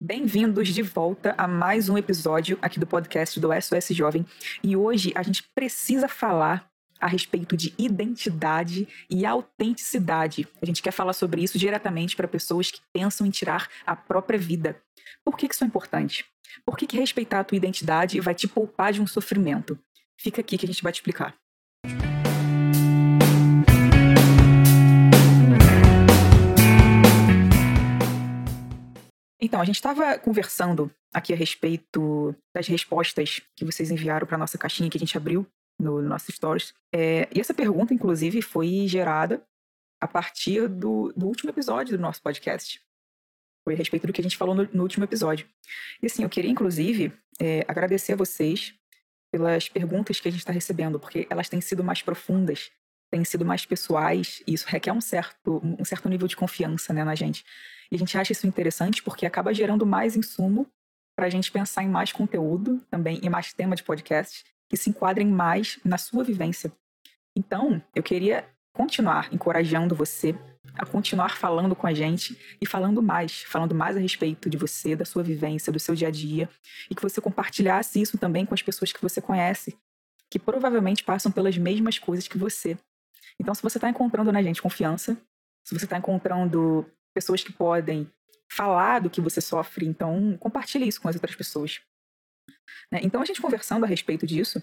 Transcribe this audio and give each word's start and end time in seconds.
Bem-vindos 0.00 0.68
de 0.68 0.80
volta 0.80 1.34
a 1.36 1.48
mais 1.48 1.88
um 1.88 1.98
episódio 1.98 2.56
aqui 2.62 2.78
do 2.78 2.86
podcast 2.86 3.40
do 3.40 3.48
SOS 3.52 3.88
Jovem. 3.88 4.24
E 4.62 4.76
hoje 4.76 5.12
a 5.12 5.24
gente 5.24 5.42
precisa 5.52 6.06
falar 6.06 6.70
a 7.00 7.08
respeito 7.08 7.56
de 7.56 7.74
identidade 7.76 8.86
e 9.10 9.26
autenticidade. 9.26 10.46
A 10.62 10.66
gente 10.66 10.82
quer 10.82 10.92
falar 10.92 11.14
sobre 11.14 11.42
isso 11.42 11.58
diretamente 11.58 12.14
para 12.14 12.28
pessoas 12.28 12.70
que 12.70 12.80
pensam 12.92 13.26
em 13.26 13.30
tirar 13.30 13.68
a 13.84 13.96
própria 13.96 14.38
vida. 14.38 14.80
Por 15.24 15.36
que 15.36 15.46
isso 15.46 15.64
é 15.64 15.66
importante? 15.66 16.24
Por 16.64 16.76
que, 16.76 16.86
que 16.86 16.96
respeitar 16.96 17.40
a 17.40 17.44
tua 17.44 17.56
identidade 17.56 18.20
vai 18.20 18.36
te 18.36 18.46
poupar 18.46 18.92
de 18.92 19.02
um 19.02 19.06
sofrimento? 19.06 19.76
Fica 20.16 20.40
aqui 20.40 20.56
que 20.56 20.64
a 20.64 20.68
gente 20.68 20.82
vai 20.82 20.92
te 20.92 20.96
explicar. 20.96 21.34
Então, 29.40 29.60
a 29.60 29.64
gente 29.64 29.76
estava 29.76 30.18
conversando 30.18 30.90
aqui 31.12 31.32
a 31.32 31.36
respeito 31.36 32.34
das 32.54 32.66
respostas 32.66 33.40
que 33.56 33.64
vocês 33.64 33.90
enviaram 33.90 34.26
para 34.26 34.36
nossa 34.36 34.58
caixinha 34.58 34.90
que 34.90 34.96
a 34.96 35.00
gente 35.00 35.16
abriu 35.16 35.46
no, 35.78 36.02
no 36.02 36.08
nosso 36.08 36.30
stories. 36.32 36.74
É, 36.92 37.28
e 37.34 37.40
essa 37.40 37.54
pergunta, 37.54 37.94
inclusive, 37.94 38.42
foi 38.42 38.86
gerada 38.88 39.42
a 40.00 40.08
partir 40.08 40.68
do, 40.68 41.12
do, 41.16 41.26
último 41.26 41.50
episódio 41.50 41.96
do 41.96 42.00
nosso 42.00 42.20
podcast. 42.20 42.80
Foi 43.64 43.74
a 43.74 43.76
respeito 43.76 44.06
do 44.06 44.12
que 44.12 44.20
a 44.20 44.24
gente 44.24 44.36
falou 44.36 44.54
no, 44.54 44.68
no 44.72 44.82
último 44.82 45.04
episódio. 45.04 45.46
E 46.02 46.06
assim, 46.06 46.22
eu 46.22 46.28
queria, 46.28 46.50
inclusive, 46.50 47.12
é, 47.40 47.64
agradecer 47.68 48.14
a 48.14 48.16
vocês 48.16 48.74
pelas 49.30 49.68
perguntas 49.68 50.18
que 50.20 50.28
a 50.28 50.30
gente 50.30 50.40
está 50.40 50.52
recebendo, 50.52 50.98
porque 50.98 51.26
elas 51.30 51.48
têm 51.48 51.60
sido 51.60 51.84
mais 51.84 52.02
profundas, 52.02 52.70
têm 53.10 53.24
sido 53.24 53.44
mais 53.44 53.66
pessoais, 53.66 54.42
e 54.46 54.54
isso 54.54 54.66
requer 54.68 54.92
um 54.92 55.00
certo, 55.00 55.60
um 55.78 55.84
certo 55.84 56.08
nível 56.08 56.26
de 56.26 56.36
confiança 56.36 56.92
né, 56.92 57.04
na 57.04 57.14
gente. 57.14 57.44
E 57.90 57.96
a 57.96 57.98
gente 57.98 58.16
acha 58.16 58.32
isso 58.32 58.46
interessante 58.46 59.02
porque 59.02 59.26
acaba 59.26 59.54
gerando 59.54 59.86
mais 59.86 60.16
insumo 60.16 60.66
para 61.16 61.26
a 61.26 61.30
gente 61.30 61.50
pensar 61.50 61.82
em 61.82 61.88
mais 61.88 62.12
conteúdo 62.12 62.80
também 62.90 63.18
e 63.22 63.28
mais 63.28 63.52
tema 63.52 63.74
de 63.74 63.82
podcast 63.82 64.44
que 64.68 64.76
se 64.76 64.90
enquadrem 64.90 65.26
mais 65.26 65.78
na 65.84 65.98
sua 65.98 66.22
vivência. 66.22 66.70
Então, 67.36 67.82
eu 67.94 68.02
queria 68.02 68.48
continuar 68.72 69.32
encorajando 69.32 69.94
você 69.94 70.34
a 70.74 70.86
continuar 70.86 71.36
falando 71.36 71.74
com 71.74 71.86
a 71.86 71.94
gente 71.94 72.38
e 72.60 72.66
falando 72.66 73.02
mais, 73.02 73.42
falando 73.42 73.74
mais 73.74 73.96
a 73.96 74.00
respeito 74.00 74.48
de 74.48 74.56
você, 74.56 74.94
da 74.94 75.04
sua 75.04 75.22
vivência, 75.22 75.72
do 75.72 75.80
seu 75.80 75.94
dia 75.94 76.08
a 76.08 76.10
dia, 76.10 76.48
e 76.90 76.94
que 76.94 77.02
você 77.02 77.20
compartilhasse 77.20 78.00
isso 78.00 78.18
também 78.18 78.46
com 78.46 78.54
as 78.54 78.62
pessoas 78.62 78.92
que 78.92 79.02
você 79.02 79.20
conhece, 79.20 79.76
que 80.30 80.38
provavelmente 80.38 81.02
passam 81.02 81.32
pelas 81.32 81.56
mesmas 81.56 81.98
coisas 81.98 82.28
que 82.28 82.38
você. 82.38 82.78
Então, 83.40 83.54
se 83.54 83.62
você 83.62 83.78
está 83.78 83.88
encontrando 83.88 84.30
na 84.30 84.42
gente 84.42 84.62
confiança, 84.62 85.16
se 85.64 85.76
você 85.76 85.84
está 85.84 85.98
encontrando 85.98 86.86
pessoas 87.18 87.42
que 87.42 87.52
podem 87.52 88.08
falar 88.48 89.00
do 89.00 89.10
que 89.10 89.20
você 89.20 89.40
sofre, 89.40 89.84
então 89.84 90.36
compartilhe 90.38 90.86
isso 90.86 91.00
com 91.00 91.08
as 91.08 91.16
outras 91.16 91.34
pessoas. 91.34 91.80
Né? 92.92 93.00
Então, 93.02 93.20
a 93.20 93.24
gente 93.24 93.42
conversando 93.42 93.84
a 93.84 93.88
respeito 93.88 94.24
disso, 94.24 94.62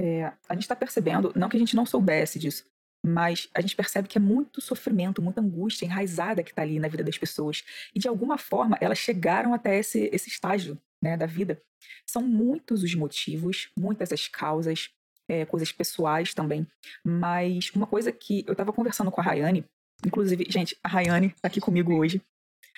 é, 0.00 0.24
a 0.48 0.54
gente 0.54 0.62
está 0.62 0.74
percebendo, 0.74 1.32
não 1.36 1.48
que 1.48 1.56
a 1.56 1.60
gente 1.60 1.76
não 1.76 1.86
soubesse 1.86 2.36
disso, 2.36 2.66
mas 3.06 3.48
a 3.54 3.60
gente 3.60 3.76
percebe 3.76 4.08
que 4.08 4.18
é 4.18 4.20
muito 4.20 4.60
sofrimento, 4.60 5.22
muita 5.22 5.40
angústia 5.40 5.84
enraizada 5.84 6.42
que 6.42 6.50
está 6.50 6.62
ali 6.62 6.80
na 6.80 6.88
vida 6.88 7.04
das 7.04 7.16
pessoas. 7.16 7.62
E 7.94 8.00
de 8.00 8.08
alguma 8.08 8.36
forma 8.36 8.76
elas 8.80 8.98
chegaram 8.98 9.54
até 9.54 9.78
esse, 9.78 10.10
esse 10.12 10.28
estágio 10.28 10.76
né, 11.00 11.16
da 11.16 11.26
vida. 11.26 11.62
São 12.04 12.22
muitos 12.22 12.82
os 12.82 12.94
motivos, 12.94 13.70
muitas 13.78 14.10
as 14.10 14.26
causas, 14.26 14.90
é, 15.28 15.44
coisas 15.44 15.70
pessoais 15.70 16.34
também. 16.34 16.66
Mas 17.04 17.70
uma 17.74 17.86
coisa 17.86 18.10
que 18.10 18.42
eu 18.48 18.52
estava 18.52 18.72
conversando 18.72 19.12
com 19.12 19.20
a 19.20 19.24
Rayane, 19.24 19.64
Inclusive, 20.06 20.46
gente, 20.48 20.76
a 20.82 20.88
Rayane 20.88 21.28
está 21.28 21.48
aqui 21.48 21.60
comigo 21.60 21.94
hoje. 21.94 22.20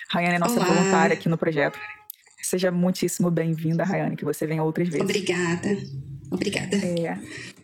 Rayane 0.09 0.35
é 0.35 0.39
nossa 0.39 0.55
Olá. 0.55 0.65
voluntária 0.65 1.13
aqui 1.13 1.27
no 1.27 1.37
projeto. 1.37 1.79
Seja 2.41 2.71
muitíssimo 2.71 3.29
bem-vinda, 3.29 3.83
Rayane, 3.83 4.15
que 4.15 4.23
você 4.23 4.47
venha 4.47 4.63
outras 4.63 4.87
vezes. 4.87 5.01
Obrigada. 5.01 5.69
Obrigada. 6.31 6.75
É, 6.77 7.09
a 7.11 7.15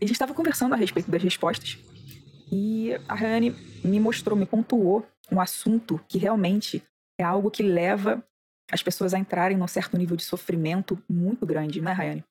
gente 0.01 0.11
estava 0.11 0.33
conversando 0.33 0.73
a 0.73 0.77
respeito 0.77 1.09
das 1.09 1.23
respostas 1.23 1.77
e 2.51 2.91
a 3.07 3.15
Rayane 3.15 3.55
me 3.83 3.99
mostrou, 3.99 4.37
me 4.37 4.45
pontuou 4.45 5.05
um 5.31 5.39
assunto 5.39 5.99
que 6.07 6.17
realmente 6.17 6.83
é 7.19 7.23
algo 7.23 7.49
que 7.49 7.63
leva 7.63 8.23
as 8.71 8.83
pessoas 8.83 9.13
a 9.13 9.19
entrarem 9.19 9.57
num 9.57 9.67
certo 9.67 9.97
nível 9.97 10.15
de 10.15 10.23
sofrimento 10.23 11.01
muito 11.09 11.45
grande, 11.45 11.81
né, 11.81 11.91
Rayane? 11.91 12.23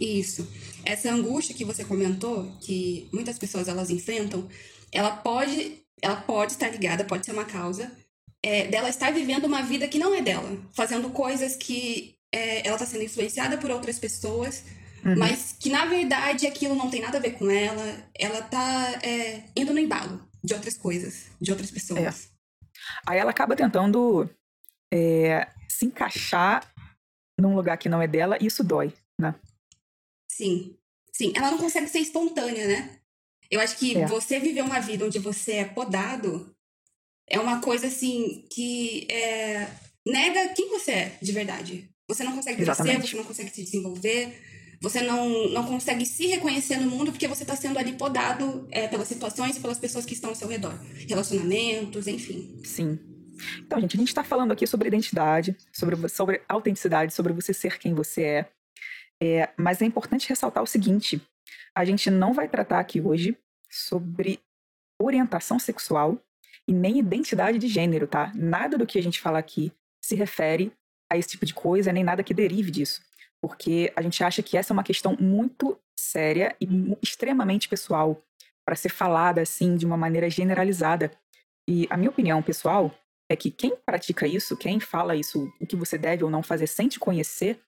Isso. 0.00 0.48
Essa 0.84 1.12
angústia 1.12 1.54
que 1.54 1.64
você 1.64 1.84
comentou, 1.84 2.56
que 2.60 3.08
muitas 3.12 3.38
pessoas 3.38 3.68
elas 3.68 3.90
enfrentam, 3.90 4.48
ela 4.90 5.16
pode 5.16 5.82
ela 6.02 6.16
pode 6.16 6.52
estar 6.52 6.68
ligada, 6.68 7.04
pode 7.04 7.26
ser 7.26 7.32
uma 7.32 7.44
causa 7.44 7.90
é, 8.42 8.66
dela 8.68 8.88
estar 8.88 9.12
vivendo 9.12 9.44
uma 9.44 9.62
vida 9.62 9.86
que 9.86 9.98
não 9.98 10.14
é 10.14 10.22
dela, 10.22 10.58
fazendo 10.72 11.10
coisas 11.10 11.56
que 11.56 12.14
é, 12.32 12.66
ela 12.66 12.76
está 12.76 12.86
sendo 12.86 13.04
influenciada 13.04 13.58
por 13.58 13.70
outras 13.70 13.98
pessoas, 13.98 14.64
uhum. 15.04 15.18
mas 15.18 15.54
que 15.58 15.68
na 15.68 15.84
verdade 15.84 16.46
aquilo 16.46 16.74
não 16.74 16.90
tem 16.90 17.02
nada 17.02 17.18
a 17.18 17.20
ver 17.20 17.32
com 17.32 17.50
ela, 17.50 18.08
ela 18.18 18.38
está 18.38 19.00
é, 19.02 19.44
indo 19.56 19.72
no 19.72 19.78
embalo 19.78 20.26
de 20.42 20.54
outras 20.54 20.76
coisas, 20.76 21.26
de 21.40 21.50
outras 21.50 21.70
pessoas. 21.70 22.26
É. 22.26 22.30
Aí 23.06 23.18
ela 23.18 23.30
acaba 23.30 23.54
tentando 23.54 24.28
é, 24.92 25.46
se 25.68 25.84
encaixar 25.84 26.66
num 27.38 27.54
lugar 27.54 27.76
que 27.76 27.88
não 27.88 28.00
é 28.00 28.06
dela 28.06 28.38
e 28.40 28.46
isso 28.46 28.64
dói, 28.64 28.92
né? 29.20 29.34
Sim, 30.30 30.76
sim. 31.12 31.32
Ela 31.36 31.50
não 31.50 31.58
consegue 31.58 31.88
ser 31.88 31.98
espontânea, 31.98 32.66
né? 32.66 32.99
Eu 33.50 33.60
acho 33.60 33.76
que 33.76 33.96
é. 33.96 34.06
você 34.06 34.38
viver 34.38 34.62
uma 34.62 34.80
vida 34.80 35.04
onde 35.04 35.18
você 35.18 35.52
é 35.52 35.64
podado 35.64 36.54
é 37.28 37.38
uma 37.38 37.60
coisa 37.60 37.86
assim 37.86 38.44
que 38.50 39.06
é, 39.10 39.68
nega 40.06 40.48
quem 40.54 40.68
você 40.68 40.90
é 40.92 41.18
de 41.20 41.32
verdade. 41.32 41.90
Você 42.08 42.24
não 42.24 42.34
consegue 42.34 42.64
crescer, 42.64 43.00
você 43.00 43.16
não 43.16 43.24
consegue 43.24 43.50
se 43.50 43.62
desenvolver, 43.62 44.34
você 44.82 45.02
não, 45.02 45.48
não 45.50 45.64
consegue 45.64 46.06
se 46.06 46.26
reconhecer 46.26 46.78
no 46.78 46.90
mundo 46.90 47.12
porque 47.12 47.28
você 47.28 47.44
está 47.44 47.54
sendo 47.54 47.78
ali 47.78 47.92
podado 47.92 48.66
é, 48.70 48.88
pelas 48.88 49.06
situações 49.06 49.56
e 49.56 49.60
pelas 49.60 49.78
pessoas 49.78 50.04
que 50.04 50.14
estão 50.14 50.30
ao 50.30 50.36
seu 50.36 50.48
redor. 50.48 50.74
Relacionamentos, 51.08 52.08
enfim. 52.08 52.60
Sim. 52.64 52.98
Então, 53.58 53.80
gente, 53.80 53.96
a 53.96 53.98
gente 53.98 54.08
está 54.08 54.24
falando 54.24 54.52
aqui 54.52 54.66
sobre 54.66 54.88
identidade, 54.88 55.56
sobre, 55.72 56.08
sobre 56.08 56.42
autenticidade, 56.48 57.14
sobre 57.14 57.32
você 57.32 57.54
ser 57.54 57.78
quem 57.78 57.94
você 57.94 58.22
é. 58.22 58.48
é. 59.22 59.48
Mas 59.56 59.80
é 59.82 59.84
importante 59.84 60.28
ressaltar 60.28 60.62
o 60.62 60.66
seguinte: 60.66 61.20
a 61.74 61.84
gente 61.84 62.10
não 62.10 62.32
vai 62.32 62.48
tratar 62.48 62.80
aqui 62.80 63.00
hoje 63.00 63.36
sobre 63.68 64.40
orientação 65.00 65.58
sexual 65.58 66.18
e 66.66 66.72
nem 66.72 66.98
identidade 66.98 67.58
de 67.58 67.68
gênero, 67.68 68.06
tá? 68.06 68.32
Nada 68.34 68.76
do 68.76 68.86
que 68.86 68.98
a 68.98 69.02
gente 69.02 69.20
fala 69.20 69.38
aqui 69.38 69.72
se 70.02 70.14
refere 70.14 70.72
a 71.10 71.16
esse 71.16 71.30
tipo 71.30 71.44
de 71.44 71.54
coisa, 71.54 71.92
nem 71.92 72.04
nada 72.04 72.22
que 72.22 72.34
derive 72.34 72.70
disso. 72.70 73.02
Porque 73.42 73.92
a 73.96 74.02
gente 74.02 74.22
acha 74.22 74.42
que 74.42 74.56
essa 74.56 74.72
é 74.72 74.74
uma 74.74 74.84
questão 74.84 75.16
muito 75.18 75.78
séria 75.98 76.54
e 76.60 76.66
extremamente 77.02 77.68
pessoal 77.68 78.22
para 78.64 78.76
ser 78.76 78.90
falada 78.90 79.40
assim 79.40 79.76
de 79.76 79.86
uma 79.86 79.96
maneira 79.96 80.28
generalizada. 80.30 81.10
E 81.68 81.86
a 81.90 81.96
minha 81.96 82.10
opinião 82.10 82.42
pessoal 82.42 82.94
é 83.28 83.36
que 83.36 83.50
quem 83.50 83.76
pratica 83.76 84.26
isso, 84.26 84.56
quem 84.56 84.80
fala 84.80 85.16
isso, 85.16 85.52
o 85.60 85.66
que 85.66 85.76
você 85.76 85.96
deve 85.96 86.24
ou 86.24 86.30
não 86.30 86.42
fazer 86.42 86.66
sem 86.66 86.88
te 86.88 86.98
conhecer, 86.98 87.60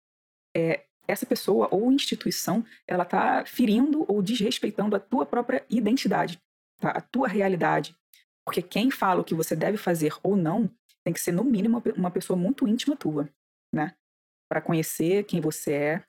é, 0.57 0.85
essa 1.07 1.27
pessoa 1.27 1.69
ou 1.71 1.91
instituição, 1.93 2.65
ela 2.87 3.03
está 3.03 3.45
ferindo 3.45 4.05
ou 4.09 4.23
desrespeitando 4.23 4.97
a 4.97 5.01
tua 5.01 5.27
própria 5.27 5.65
identidade, 5.69 6.41
tá? 6.81 6.91
a 6.91 7.01
tua 7.01 7.29
realidade. 7.29 7.97
Porque 8.45 8.63
quem 8.63 8.91
fala 8.91 9.21
o 9.21 9.25
que 9.25 9.35
você 9.35 9.55
deve 9.55 9.77
fazer 9.77 10.15
ou 10.23 10.37
não 10.37 10.71
tem 11.05 11.12
que 11.12 11.21
ser, 11.21 11.33
no 11.33 11.45
mínimo, 11.45 11.83
uma 11.97 12.11
pessoa 12.11 12.37
muito 12.37 12.67
íntima 12.67 12.97
tua, 12.97 13.29
né? 13.75 13.95
Para 14.49 14.61
conhecer 14.61 15.25
quem 15.25 15.41
você 15.41 15.73
é, 15.73 16.05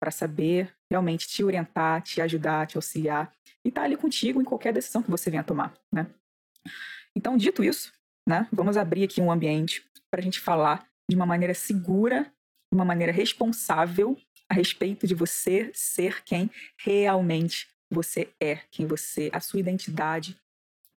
para 0.00 0.10
saber 0.10 0.72
realmente 0.90 1.26
te 1.26 1.42
orientar, 1.42 2.02
te 2.02 2.20
ajudar, 2.20 2.66
te 2.66 2.76
auxiliar 2.76 3.32
e 3.64 3.68
estar 3.68 3.80
tá 3.80 3.84
ali 3.84 3.96
contigo 3.96 4.40
em 4.40 4.44
qualquer 4.44 4.72
decisão 4.72 5.02
que 5.02 5.10
você 5.10 5.30
venha 5.30 5.42
tomar, 5.42 5.74
né? 5.92 6.06
Então, 7.16 7.36
dito 7.36 7.64
isso, 7.64 7.92
né, 8.28 8.46
vamos 8.52 8.76
abrir 8.76 9.04
aqui 9.04 9.20
um 9.20 9.32
ambiente 9.32 9.88
para 10.10 10.20
a 10.20 10.22
gente 10.22 10.38
falar 10.38 10.86
de 11.08 11.16
uma 11.16 11.24
maneira 11.24 11.54
segura, 11.54 12.24
de 12.24 12.74
uma 12.74 12.84
maneira 12.84 13.12
responsável 13.12 14.16
a 14.48 14.54
respeito 14.54 15.06
de 15.06 15.14
você 15.14 15.70
ser 15.74 16.22
quem 16.24 16.50
realmente 16.78 17.68
você 17.90 18.28
é, 18.40 18.56
quem 18.70 18.86
você, 18.86 19.30
a 19.32 19.40
sua 19.40 19.60
identidade, 19.60 20.36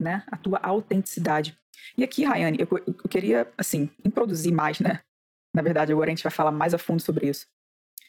né? 0.00 0.24
A 0.28 0.36
tua 0.36 0.58
autenticidade. 0.58 1.58
E 1.96 2.04
aqui, 2.04 2.24
Rayane, 2.24 2.58
eu, 2.60 2.68
eu 2.86 3.08
queria, 3.08 3.50
assim, 3.56 3.90
introduzir 4.04 4.52
mais, 4.52 4.80
né? 4.80 5.02
Na 5.54 5.62
verdade, 5.62 5.92
agora 5.92 6.08
a 6.08 6.14
gente 6.14 6.22
vai 6.22 6.32
falar 6.32 6.52
mais 6.52 6.74
a 6.74 6.78
fundo 6.78 7.00
sobre 7.00 7.28
isso. 7.28 7.46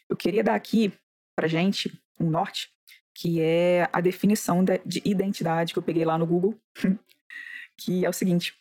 Eu 0.08 0.16
queria 0.16 0.42
dar 0.42 0.54
aqui 0.54 0.92
pra 1.36 1.48
gente 1.48 1.92
um 2.18 2.28
norte, 2.28 2.70
que 3.14 3.40
é 3.40 3.88
a 3.92 4.00
definição 4.00 4.64
de 4.64 5.02
identidade 5.04 5.72
que 5.72 5.78
eu 5.78 5.82
peguei 5.82 6.04
lá 6.04 6.18
no 6.18 6.26
Google, 6.26 6.60
que 7.76 8.04
é 8.04 8.08
o 8.08 8.12
seguinte: 8.12 8.54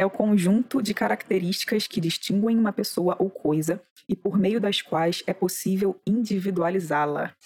é 0.00 0.06
o 0.06 0.10
conjunto 0.10 0.80
de 0.80 0.94
características 0.94 1.86
que 1.86 2.00
distinguem 2.00 2.56
uma 2.56 2.72
pessoa 2.72 3.16
ou 3.18 3.28
coisa 3.28 3.82
e 4.08 4.16
por 4.16 4.38
meio 4.38 4.58
das 4.58 4.80
quais 4.80 5.22
é 5.26 5.34
possível 5.34 6.00
individualizá-la. 6.06 7.36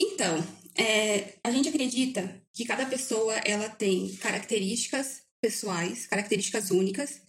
Então, 0.00 0.44
é, 0.76 1.34
a 1.44 1.50
gente 1.52 1.68
acredita 1.68 2.42
que 2.52 2.64
cada 2.64 2.84
pessoa 2.86 3.34
ela 3.44 3.68
tem 3.68 4.16
características 4.16 5.22
pessoais, 5.40 6.08
características 6.08 6.72
únicas, 6.72 7.22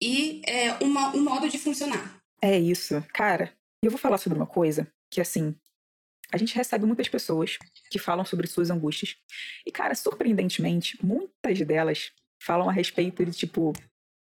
e 0.00 0.40
é, 0.46 0.72
uma, 0.82 1.14
um 1.14 1.22
modo 1.22 1.46
de 1.46 1.58
funcionar. 1.58 2.22
É 2.40 2.58
isso. 2.58 3.04
Cara, 3.12 3.52
eu 3.84 3.90
vou 3.90 4.00
falar 4.00 4.16
sobre 4.16 4.38
uma 4.38 4.46
coisa 4.46 4.90
que, 5.10 5.20
assim, 5.20 5.54
a 6.32 6.38
gente 6.38 6.54
recebe 6.54 6.86
muitas 6.86 7.08
pessoas 7.08 7.58
que 7.90 7.98
falam 7.98 8.24
sobre 8.24 8.46
suas 8.46 8.70
angústias. 8.70 9.14
E, 9.66 9.70
cara, 9.70 9.94
surpreendentemente, 9.94 10.98
muitas 11.04 11.60
delas 11.60 12.12
falam 12.40 12.68
a 12.68 12.72
respeito 12.72 13.24
de 13.24 13.32
tipo, 13.32 13.72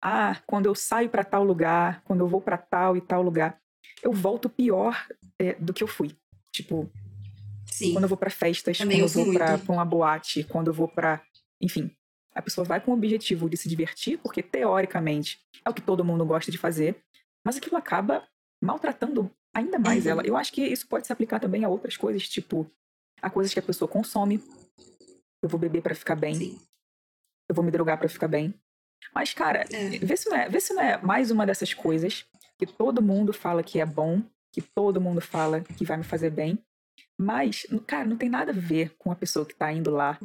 ah, 0.02 0.40
quando 0.46 0.66
eu 0.66 0.74
saio 0.74 1.08
para 1.08 1.24
tal 1.24 1.44
lugar, 1.44 2.02
quando 2.04 2.20
eu 2.20 2.28
vou 2.28 2.40
para 2.40 2.56
tal 2.56 2.96
e 2.96 3.00
tal 3.00 3.22
lugar, 3.22 3.60
eu 4.02 4.12
volto 4.12 4.48
pior 4.48 5.06
é, 5.38 5.54
do 5.54 5.72
que 5.72 5.82
eu 5.82 5.88
fui. 5.88 6.16
Tipo, 6.52 6.90
Sim. 7.66 7.92
quando 7.92 8.04
eu 8.04 8.08
vou 8.08 8.18
para 8.18 8.30
festas, 8.30 8.78
Também 8.78 9.00
quando 9.00 9.16
eu 9.18 9.24
vou 9.24 9.32
pra 9.32 9.60
uma 9.68 9.84
boate, 9.84 10.44
quando 10.44 10.68
eu 10.68 10.74
vou 10.74 10.88
para, 10.88 11.22
enfim, 11.60 11.90
a 12.34 12.42
pessoa 12.42 12.64
vai 12.64 12.80
com 12.80 12.92
o 12.92 12.94
objetivo 12.94 13.48
de 13.50 13.56
se 13.56 13.68
divertir, 13.68 14.18
porque 14.18 14.42
teoricamente 14.42 15.40
é 15.64 15.70
o 15.70 15.74
que 15.74 15.82
todo 15.82 16.04
mundo 16.04 16.24
gosta 16.24 16.50
de 16.52 16.58
fazer, 16.58 17.02
mas 17.44 17.56
aquilo 17.56 17.76
acaba 17.76 18.26
maltratando 18.62 19.30
ainda 19.54 19.78
mais 19.78 20.04
Uhum. 20.04 20.12
ela. 20.12 20.26
Eu 20.26 20.36
acho 20.36 20.52
que 20.52 20.64
isso 20.64 20.86
pode 20.86 21.06
se 21.06 21.12
aplicar 21.12 21.40
também 21.40 21.64
a 21.64 21.68
outras 21.68 21.96
coisas, 21.96 22.28
tipo, 22.28 22.70
a 23.20 23.28
coisas 23.28 23.52
que 23.52 23.58
a 23.58 23.62
pessoa 23.62 23.88
consome. 23.88 24.42
Eu 25.42 25.48
vou 25.48 25.58
beber 25.58 25.82
para 25.82 25.94
ficar 25.94 26.16
bem, 26.16 26.34
Sim. 26.34 26.60
eu 27.48 27.54
vou 27.54 27.64
me 27.64 27.70
drogar 27.70 27.98
para 27.98 28.08
ficar 28.08 28.28
bem. 28.28 28.54
Mas, 29.14 29.32
cara, 29.34 29.64
É. 29.72 29.98
vê 29.98 30.16
se, 30.16 30.28
não 30.28 30.36
é, 30.36 30.48
vê 30.48 30.60
se 30.60 30.72
não 30.74 30.82
é 30.82 30.98
mais 31.02 31.30
uma 31.30 31.46
dessas 31.46 31.72
coisas 31.74 32.24
que 32.58 32.66
todo 32.66 33.02
mundo 33.02 33.32
fala 33.32 33.62
que 33.62 33.80
é 33.80 33.86
bom, 33.86 34.22
que 34.52 34.60
todo 34.62 35.00
mundo 35.00 35.20
fala 35.20 35.60
que 35.60 35.84
vai 35.84 35.96
me 35.96 36.04
fazer 36.04 36.30
bem. 36.30 36.58
Mas, 37.20 37.66
cara, 37.86 38.04
não 38.04 38.16
tem 38.16 38.28
nada 38.28 38.50
a 38.52 38.54
ver 38.54 38.94
com 38.98 39.10
a 39.10 39.16
pessoa 39.16 39.46
que 39.46 39.54
tá 39.54 39.72
indo 39.72 39.90
lá 39.90 40.18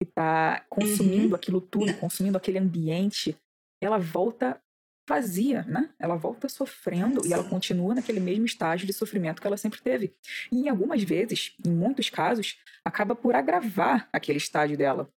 e 0.00 0.06
tá 0.06 0.64
consumindo 0.68 1.34
aquilo 1.34 1.60
tudo, 1.60 1.86
Não. 1.86 1.94
consumindo 1.94 2.36
aquele 2.38 2.58
ambiente. 2.58 3.36
Ela 3.80 3.98
volta 3.98 4.60
vazia, 5.08 5.62
né? 5.62 5.90
Ela 5.98 6.16
volta 6.16 6.48
sofrendo 6.48 7.26
e 7.26 7.32
ela 7.32 7.42
Sim. 7.42 7.48
continua 7.48 7.94
naquele 7.94 8.20
mesmo 8.20 8.44
estágio 8.44 8.86
de 8.86 8.92
sofrimento 8.92 9.40
que 9.40 9.46
ela 9.46 9.56
sempre 9.56 9.80
teve. 9.80 10.14
E 10.52 10.60
em 10.60 10.68
algumas 10.68 11.02
vezes, 11.02 11.56
em 11.64 11.70
muitos 11.70 12.10
casos, 12.10 12.58
acaba 12.84 13.14
por 13.16 13.34
agravar 13.34 14.08
aquele 14.12 14.36
estágio 14.38 14.76
dela. 14.76 15.10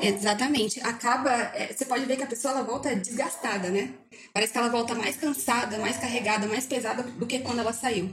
Exatamente. 0.00 0.80
Acaba. 0.80 1.30
é, 1.54 1.72
Você 1.72 1.84
pode 1.84 2.04
ver 2.06 2.16
que 2.16 2.22
a 2.22 2.26
pessoa 2.26 2.52
ela 2.54 2.62
volta 2.62 2.94
desgastada, 2.94 3.68
né? 3.70 3.90
Parece 4.32 4.52
que 4.52 4.58
ela 4.58 4.68
volta 4.68 4.94
mais 4.94 5.16
cansada, 5.16 5.78
mais 5.78 5.96
carregada, 5.96 6.46
mais 6.46 6.66
pesada 6.66 7.02
do 7.02 7.26
que 7.26 7.40
quando 7.40 7.58
ela 7.60 7.72
saiu. 7.72 8.10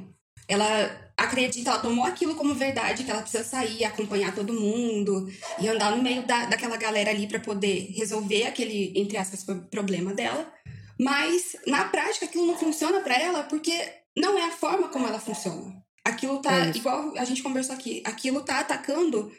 Ela 0.47 1.13
acredita, 1.15 1.69
ela 1.69 1.79
tomou 1.79 2.03
aquilo 2.03 2.35
como 2.35 2.53
verdade, 2.53 3.03
que 3.03 3.11
ela 3.11 3.21
precisa 3.21 3.43
sair, 3.43 3.85
acompanhar 3.85 4.33
todo 4.35 4.53
mundo 4.53 5.31
e 5.59 5.67
andar 5.67 5.95
no 5.95 6.01
meio 6.03 6.23
da, 6.23 6.45
daquela 6.45 6.75
galera 6.77 7.09
ali 7.11 7.27
para 7.27 7.39
poder 7.39 7.91
resolver 7.95 8.45
aquele, 8.47 8.91
entre 8.95 9.17
aspas, 9.17 9.43
pro- 9.43 9.61
problema 9.69 10.13
dela. 10.13 10.51
Mas 10.99 11.55
na 11.65 11.85
prática 11.85 12.25
aquilo 12.25 12.45
não 12.47 12.57
funciona 12.57 12.99
para 12.99 13.17
ela 13.17 13.43
porque 13.43 13.71
não 14.17 14.37
é 14.37 14.45
a 14.45 14.51
forma 14.51 14.89
como 14.89 15.07
ela 15.07 15.19
funciona. 15.19 15.81
Aquilo 16.03 16.39
tá, 16.41 16.65
É 16.65 16.69
igual 16.75 17.13
a 17.17 17.23
gente 17.23 17.43
conversou 17.43 17.75
aqui, 17.75 18.01
aquilo 18.05 18.41
tá 18.41 18.59
atacando 18.59 19.31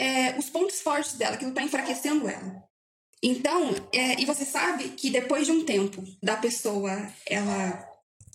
é, 0.00 0.38
os 0.38 0.48
pontos 0.48 0.80
fortes 0.80 1.14
dela, 1.14 1.34
aquilo 1.34 1.52
tá 1.52 1.62
enfraquecendo 1.62 2.26
ela. 2.26 2.64
Então, 3.22 3.74
é, 3.92 4.18
e 4.18 4.24
você 4.24 4.46
sabe 4.46 4.84
que 4.90 5.10
depois 5.10 5.44
de 5.44 5.52
um 5.52 5.62
tempo 5.62 6.02
da 6.22 6.38
pessoa, 6.38 6.90
ela 7.26 7.86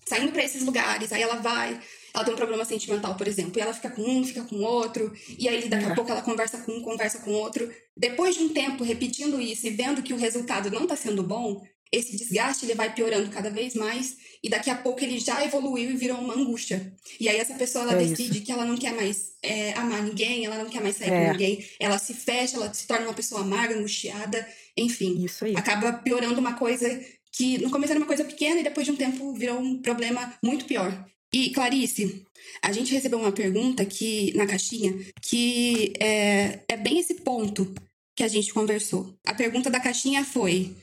saindo 0.07 0.31
para 0.31 0.43
esses 0.43 0.61
lugares, 0.63 1.11
aí 1.11 1.23
ela 1.23 1.37
vai, 1.37 1.81
ela 2.13 2.23
tem 2.23 2.31
um 2.35 2.37
problema 2.37 2.63
sentimental, 2.63 3.15
por 3.15 3.27
exemplo, 3.27 3.57
e 3.57 3.61
ela 3.61 3.73
fica 3.73 3.89
com 3.89 4.03
um, 4.03 4.23
fica 4.23 4.43
com 4.43 4.57
outro, 4.57 5.11
e 5.39 5.49
aí 5.49 5.67
daqui 5.67 5.85
a 5.85 5.89
É. 5.89 5.95
pouco 5.95 6.11
ela 6.11 6.21
conversa 6.21 6.59
com 6.59 6.73
um, 6.73 6.83
conversa 6.83 7.17
com 7.19 7.31
outro. 7.31 7.73
Depois 7.97 8.35
de 8.35 8.43
um 8.43 8.49
tempo 8.49 8.83
repetindo 8.83 9.41
isso 9.41 9.65
e 9.65 9.71
vendo 9.71 10.03
que 10.03 10.13
o 10.13 10.17
resultado 10.17 10.69
não 10.69 10.85
tá 10.85 10.95
sendo 10.95 11.23
bom, 11.23 11.63
esse 11.91 12.15
desgaste 12.15 12.65
ele 12.65 12.75
vai 12.75 12.93
piorando 12.93 13.29
cada 13.29 13.49
vez 13.49 13.73
mais 13.75 14.17
e 14.43 14.49
daqui 14.49 14.69
a 14.69 14.75
pouco 14.75 15.03
ele 15.03 15.17
já 15.19 15.43
evoluiu 15.43 15.91
e 15.91 15.95
virou 15.95 16.17
uma 16.17 16.35
angústia. 16.35 16.93
E 17.19 17.27
aí 17.29 17.37
essa 17.37 17.55
pessoa 17.55 17.83
ela 17.83 17.93
É 18.01 18.05
decide 18.05 18.41
que 18.41 18.51
ela 18.51 18.65
não 18.65 18.77
quer 18.77 18.93
mais 18.93 19.31
é, 19.41 19.73
amar 19.73 20.03
ninguém, 20.03 20.45
ela 20.45 20.57
não 20.57 20.69
quer 20.69 20.81
mais 20.81 20.97
sair 20.97 21.11
É. 21.11 21.25
com 21.25 21.31
ninguém, 21.31 21.65
ela 21.79 21.97
se 21.97 22.13
fecha, 22.13 22.57
ela 22.57 22.73
se 22.73 22.85
torna 22.87 23.05
uma 23.07 23.13
pessoa 23.13 23.41
amarga, 23.41 23.75
angustiada, 23.75 24.47
enfim 24.77 25.23
Isso 25.23 25.45
aí. 25.45 25.55
acaba 25.55 25.93
piorando 25.93 26.39
uma 26.39 26.53
coisa 26.53 26.87
que 27.31 27.57
no 27.59 27.69
começo 27.69 27.91
era 27.91 27.99
uma 27.99 28.07
coisa 28.07 28.23
pequena 28.23 28.59
e 28.59 28.63
depois 28.63 28.85
de 28.85 28.91
um 28.93 28.95
tempo 28.95 29.33
virou 29.33 29.59
um 29.59 29.81
problema 29.81 30.33
muito 30.43 30.65
pior. 30.65 31.05
E 31.33 31.49
Clarice, 31.49 32.23
a 32.61 32.71
gente 32.71 32.93
recebeu 32.93 33.19
uma 33.19 33.31
pergunta 33.31 33.83
aqui 33.83 34.31
na 34.35 34.45
caixinha 34.45 34.93
que 35.21 35.91
é, 35.99 36.59
é 36.69 36.77
bem 36.77 36.99
esse 36.99 37.15
ponto 37.15 37.73
que 38.15 38.23
a 38.23 38.27
gente 38.29 38.53
conversou. 38.53 39.13
A 39.25 39.33
pergunta 39.33 39.69
da 39.69 39.81
caixinha 39.81 40.23
foi: 40.23 40.73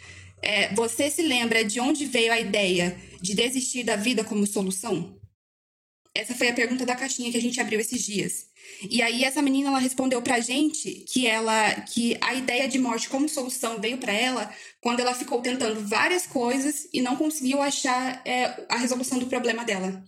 é, 0.43 0.75
você 0.75 1.11
se 1.11 1.23
lembra 1.23 1.65
de 1.65 1.81
onde 1.81 2.05
veio 2.07 2.33
a 2.33 2.41
ideia 2.41 2.97
de 3.21 3.35
desistir 3.35 3.85
da 3.85 3.97
vida 3.97 4.25
como 4.25 4.47
solução? 4.47 5.19
Essa 6.15 6.35
foi 6.35 6.49
a 6.49 6.53
pergunta 6.53 6.85
da 6.85 6.95
caixinha 6.95 7.31
que 7.31 7.39
a 7.39 7.41
gente 7.41 7.59
abriu 7.59 7.81
esses 7.81 8.03
dias. 8.03 8.47
E 8.91 9.01
aí 9.01 9.25
essa 9.25 9.41
menina 9.41 9.69
ela 9.71 9.79
respondeu 9.79 10.21
pra 10.21 10.41
gente 10.41 11.07
que 11.11 11.27
ela 11.27 11.73
que 11.81 12.19
a 12.21 12.35
ideia 12.35 12.69
de 12.69 12.79
morte 12.79 13.09
como 13.09 13.29
solução 13.29 13.81
veio 13.81 13.97
pra 13.97 14.13
ela 14.13 14.53
quando 14.81 15.01
ela 15.01 15.15
ficou 15.15 15.41
tentando 15.41 15.81
várias 15.89 16.27
coisas 16.27 16.87
e 16.93 17.01
não 17.01 17.17
conseguiu 17.17 17.63
achar 17.63 18.21
é, 18.27 18.67
a 18.69 18.77
resolução 18.77 19.19
do 19.19 19.27
problema 19.27 19.65
dela. 19.65 20.05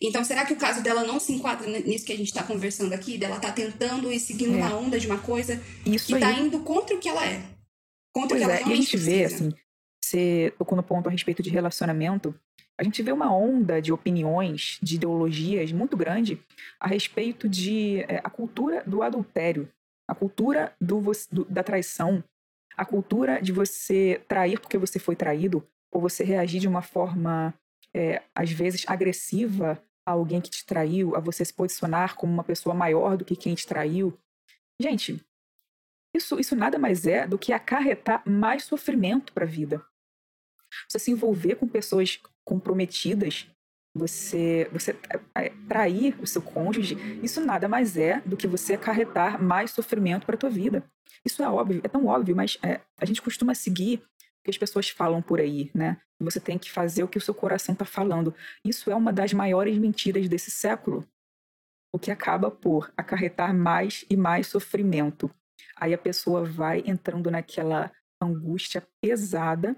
Então, 0.00 0.24
será 0.24 0.44
que 0.44 0.52
o 0.52 0.56
caso 0.56 0.82
dela 0.82 1.04
não 1.04 1.20
se 1.20 1.32
enquadra 1.32 1.68
nisso 1.80 2.04
que 2.04 2.12
a 2.12 2.16
gente 2.16 2.26
está 2.28 2.42
conversando 2.42 2.92
aqui? 2.92 3.16
Dela 3.16 3.38
tá 3.38 3.52
tentando 3.52 4.12
e 4.12 4.18
seguindo 4.18 4.54
É. 4.54 4.56
uma 4.56 4.76
onda 4.76 4.98
de 4.98 5.06
uma 5.06 5.18
coisa 5.18 5.62
Isso 5.86 6.06
que 6.06 6.14
aí. 6.14 6.20
tá 6.20 6.32
indo 6.32 6.60
contra 6.60 6.96
o 6.96 6.98
que 6.98 7.08
ela 7.08 7.24
é. 7.24 7.40
Contra 8.12 8.36
o 8.36 8.40
Pois 8.40 8.44
que 8.44 8.50
é, 8.64 8.68
e 8.68 8.72
a 8.72 8.76
gente 8.76 8.96
vê, 8.96 9.20
precisa. 9.22 9.34
assim, 9.46 9.54
você 10.04 10.54
tocou 10.58 10.76
no 10.76 10.82
ponto 10.82 11.08
a 11.08 11.12
respeito 11.12 11.42
de 11.42 11.50
relacionamento, 11.50 12.34
a 12.78 12.84
gente 12.84 13.02
vê 13.02 13.12
uma 13.12 13.34
onda 13.34 13.80
de 13.80 13.92
opiniões, 13.92 14.78
de 14.82 14.96
ideologias 14.96 15.70
muito 15.72 15.96
grande 15.96 16.42
a 16.80 16.86
respeito 16.88 17.48
de 17.48 18.00
é, 18.08 18.20
a 18.24 18.28
cultura 18.30 18.82
do 18.86 19.02
adultério, 19.02 19.68
a 20.08 20.14
cultura 20.14 20.74
do, 20.80 21.00
do- 21.30 21.44
da 21.46 21.62
traição, 21.62 22.22
a 22.76 22.84
cultura 22.84 23.40
de 23.40 23.52
você 23.52 24.20
trair 24.26 24.58
porque 24.60 24.78
você 24.78 24.98
foi 24.98 25.14
traído, 25.14 25.66
ou 25.92 26.00
você 26.00 26.24
reagir 26.24 26.60
de 26.60 26.66
uma 26.68 26.82
forma, 26.82 27.54
é, 27.94 28.22
às 28.34 28.50
vezes, 28.50 28.84
agressiva 28.88 29.82
a 30.06 30.12
alguém 30.12 30.40
que 30.40 30.50
te 30.50 30.64
traiu, 30.66 31.14
a 31.14 31.20
você 31.20 31.44
se 31.44 31.52
posicionar 31.54 32.16
como 32.16 32.32
uma 32.32 32.42
pessoa 32.42 32.74
maior 32.74 33.16
do 33.16 33.24
que 33.24 33.36
quem 33.36 33.54
te 33.54 33.66
traiu. 33.66 34.18
Gente, 34.80 35.22
isso, 36.14 36.38
isso 36.38 36.54
nada 36.54 36.78
mais 36.78 37.06
é 37.06 37.26
do 37.26 37.38
que 37.38 37.52
acarretar 37.52 38.22
mais 38.28 38.64
sofrimento 38.64 39.32
para 39.32 39.44
a 39.44 39.48
vida. 39.48 39.84
Você 40.88 40.98
se 40.98 41.10
envolver 41.10 41.56
com 41.56 41.66
pessoas 41.66 42.20
comprometidas, 42.44 43.48
você, 43.94 44.68
você 44.72 44.96
é, 45.34 45.50
trair 45.68 46.16
o 46.20 46.26
seu 46.26 46.40
cônjuge, 46.40 46.96
isso 47.22 47.40
nada 47.40 47.68
mais 47.68 47.96
é 47.96 48.20
do 48.22 48.36
que 48.36 48.46
você 48.46 48.74
acarretar 48.74 49.42
mais 49.42 49.70
sofrimento 49.70 50.24
para 50.24 50.34
a 50.34 50.38
tua 50.38 50.50
vida. 50.50 50.84
Isso 51.24 51.42
é 51.42 51.48
óbvio, 51.48 51.80
é 51.84 51.88
tão 51.88 52.06
óbvio, 52.06 52.34
mas 52.34 52.58
é, 52.62 52.80
a 52.98 53.04
gente 53.04 53.20
costuma 53.20 53.54
seguir 53.54 53.98
o 53.98 54.44
que 54.44 54.50
as 54.50 54.58
pessoas 54.58 54.88
falam 54.88 55.22
por 55.22 55.40
aí, 55.40 55.70
né? 55.74 56.00
Você 56.20 56.40
tem 56.40 56.58
que 56.58 56.70
fazer 56.70 57.02
o 57.02 57.08
que 57.08 57.18
o 57.18 57.20
seu 57.20 57.34
coração 57.34 57.72
está 57.72 57.84
falando. 57.84 58.34
Isso 58.64 58.90
é 58.90 58.94
uma 58.94 59.12
das 59.12 59.32
maiores 59.32 59.76
mentiras 59.78 60.28
desse 60.28 60.50
século. 60.50 61.06
O 61.92 61.98
que 61.98 62.10
acaba 62.10 62.50
por 62.50 62.92
acarretar 62.96 63.54
mais 63.54 64.04
e 64.08 64.16
mais 64.16 64.46
sofrimento. 64.46 65.30
Aí 65.76 65.92
a 65.94 65.98
pessoa 65.98 66.44
vai 66.44 66.82
entrando 66.86 67.30
naquela 67.30 67.90
angústia 68.20 68.86
pesada 69.00 69.76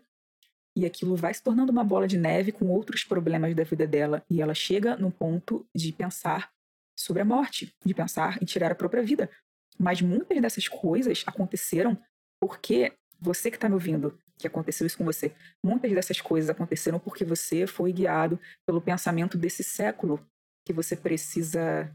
e 0.76 0.84
aquilo 0.84 1.16
vai 1.16 1.32
se 1.32 1.42
tornando 1.42 1.70
uma 1.70 1.84
bola 1.84 2.06
de 2.06 2.18
neve 2.18 2.50
com 2.52 2.66
outros 2.66 3.04
problemas 3.04 3.54
da 3.54 3.62
vida 3.62 3.86
dela. 3.86 4.24
E 4.28 4.42
ela 4.42 4.54
chega 4.54 4.96
no 4.96 5.10
ponto 5.10 5.66
de 5.74 5.92
pensar 5.92 6.50
sobre 6.96 7.22
a 7.22 7.24
morte, 7.24 7.74
de 7.84 7.94
pensar 7.94 8.42
em 8.42 8.44
tirar 8.44 8.72
a 8.72 8.74
própria 8.74 9.02
vida. 9.02 9.30
Mas 9.78 10.00
muitas 10.00 10.40
dessas 10.40 10.68
coisas 10.68 11.24
aconteceram 11.26 11.98
porque 12.40 12.92
você 13.20 13.50
que 13.50 13.56
está 13.56 13.68
me 13.68 13.74
ouvindo, 13.74 14.18
que 14.36 14.46
aconteceu 14.46 14.86
isso 14.86 14.98
com 14.98 15.04
você, 15.04 15.34
muitas 15.62 15.90
dessas 15.92 16.20
coisas 16.20 16.50
aconteceram 16.50 16.98
porque 16.98 17.24
você 17.24 17.66
foi 17.66 17.92
guiado 17.92 18.38
pelo 18.66 18.80
pensamento 18.80 19.38
desse 19.38 19.62
século, 19.62 20.24
que 20.64 20.72
você 20.72 20.96
precisa 20.96 21.94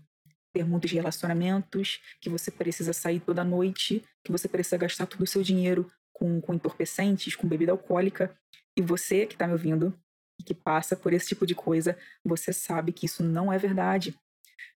ter 0.53 0.65
muitos 0.65 0.91
relacionamentos, 0.91 2.01
que 2.20 2.29
você 2.29 2.51
precisa 2.51 2.94
sair 2.94 3.20
toda 3.20 3.44
noite, 3.44 4.03
que 4.24 4.32
você 4.32 4.48
precisa 4.48 4.77
gastar 4.77 5.06
todo 5.06 5.22
o 5.22 5.27
seu 5.27 5.44
dinheiro 5.44 5.91
com, 6.12 6.41
com 6.41 6.53
entorpecentes, 6.53 7.36
com 7.36 7.48
bebida 7.48 7.72
alcoólica. 7.72 8.36
E 8.75 8.82
você 8.82 9.25
que 9.25 9.36
está 9.36 9.48
me 9.48 9.53
ouvindo 9.53 9.98
e 10.39 10.44
que 10.44 10.53
passa 10.53 10.96
por 10.96 11.13
esse 11.13 11.27
tipo 11.27 11.46
de 11.46 11.56
coisa, 11.56 11.98
você 12.24 12.51
sabe 12.51 12.91
que 12.91 13.06
isso 13.06 13.24
não 13.24 13.51
é 13.51 13.58
verdade. 13.58 14.18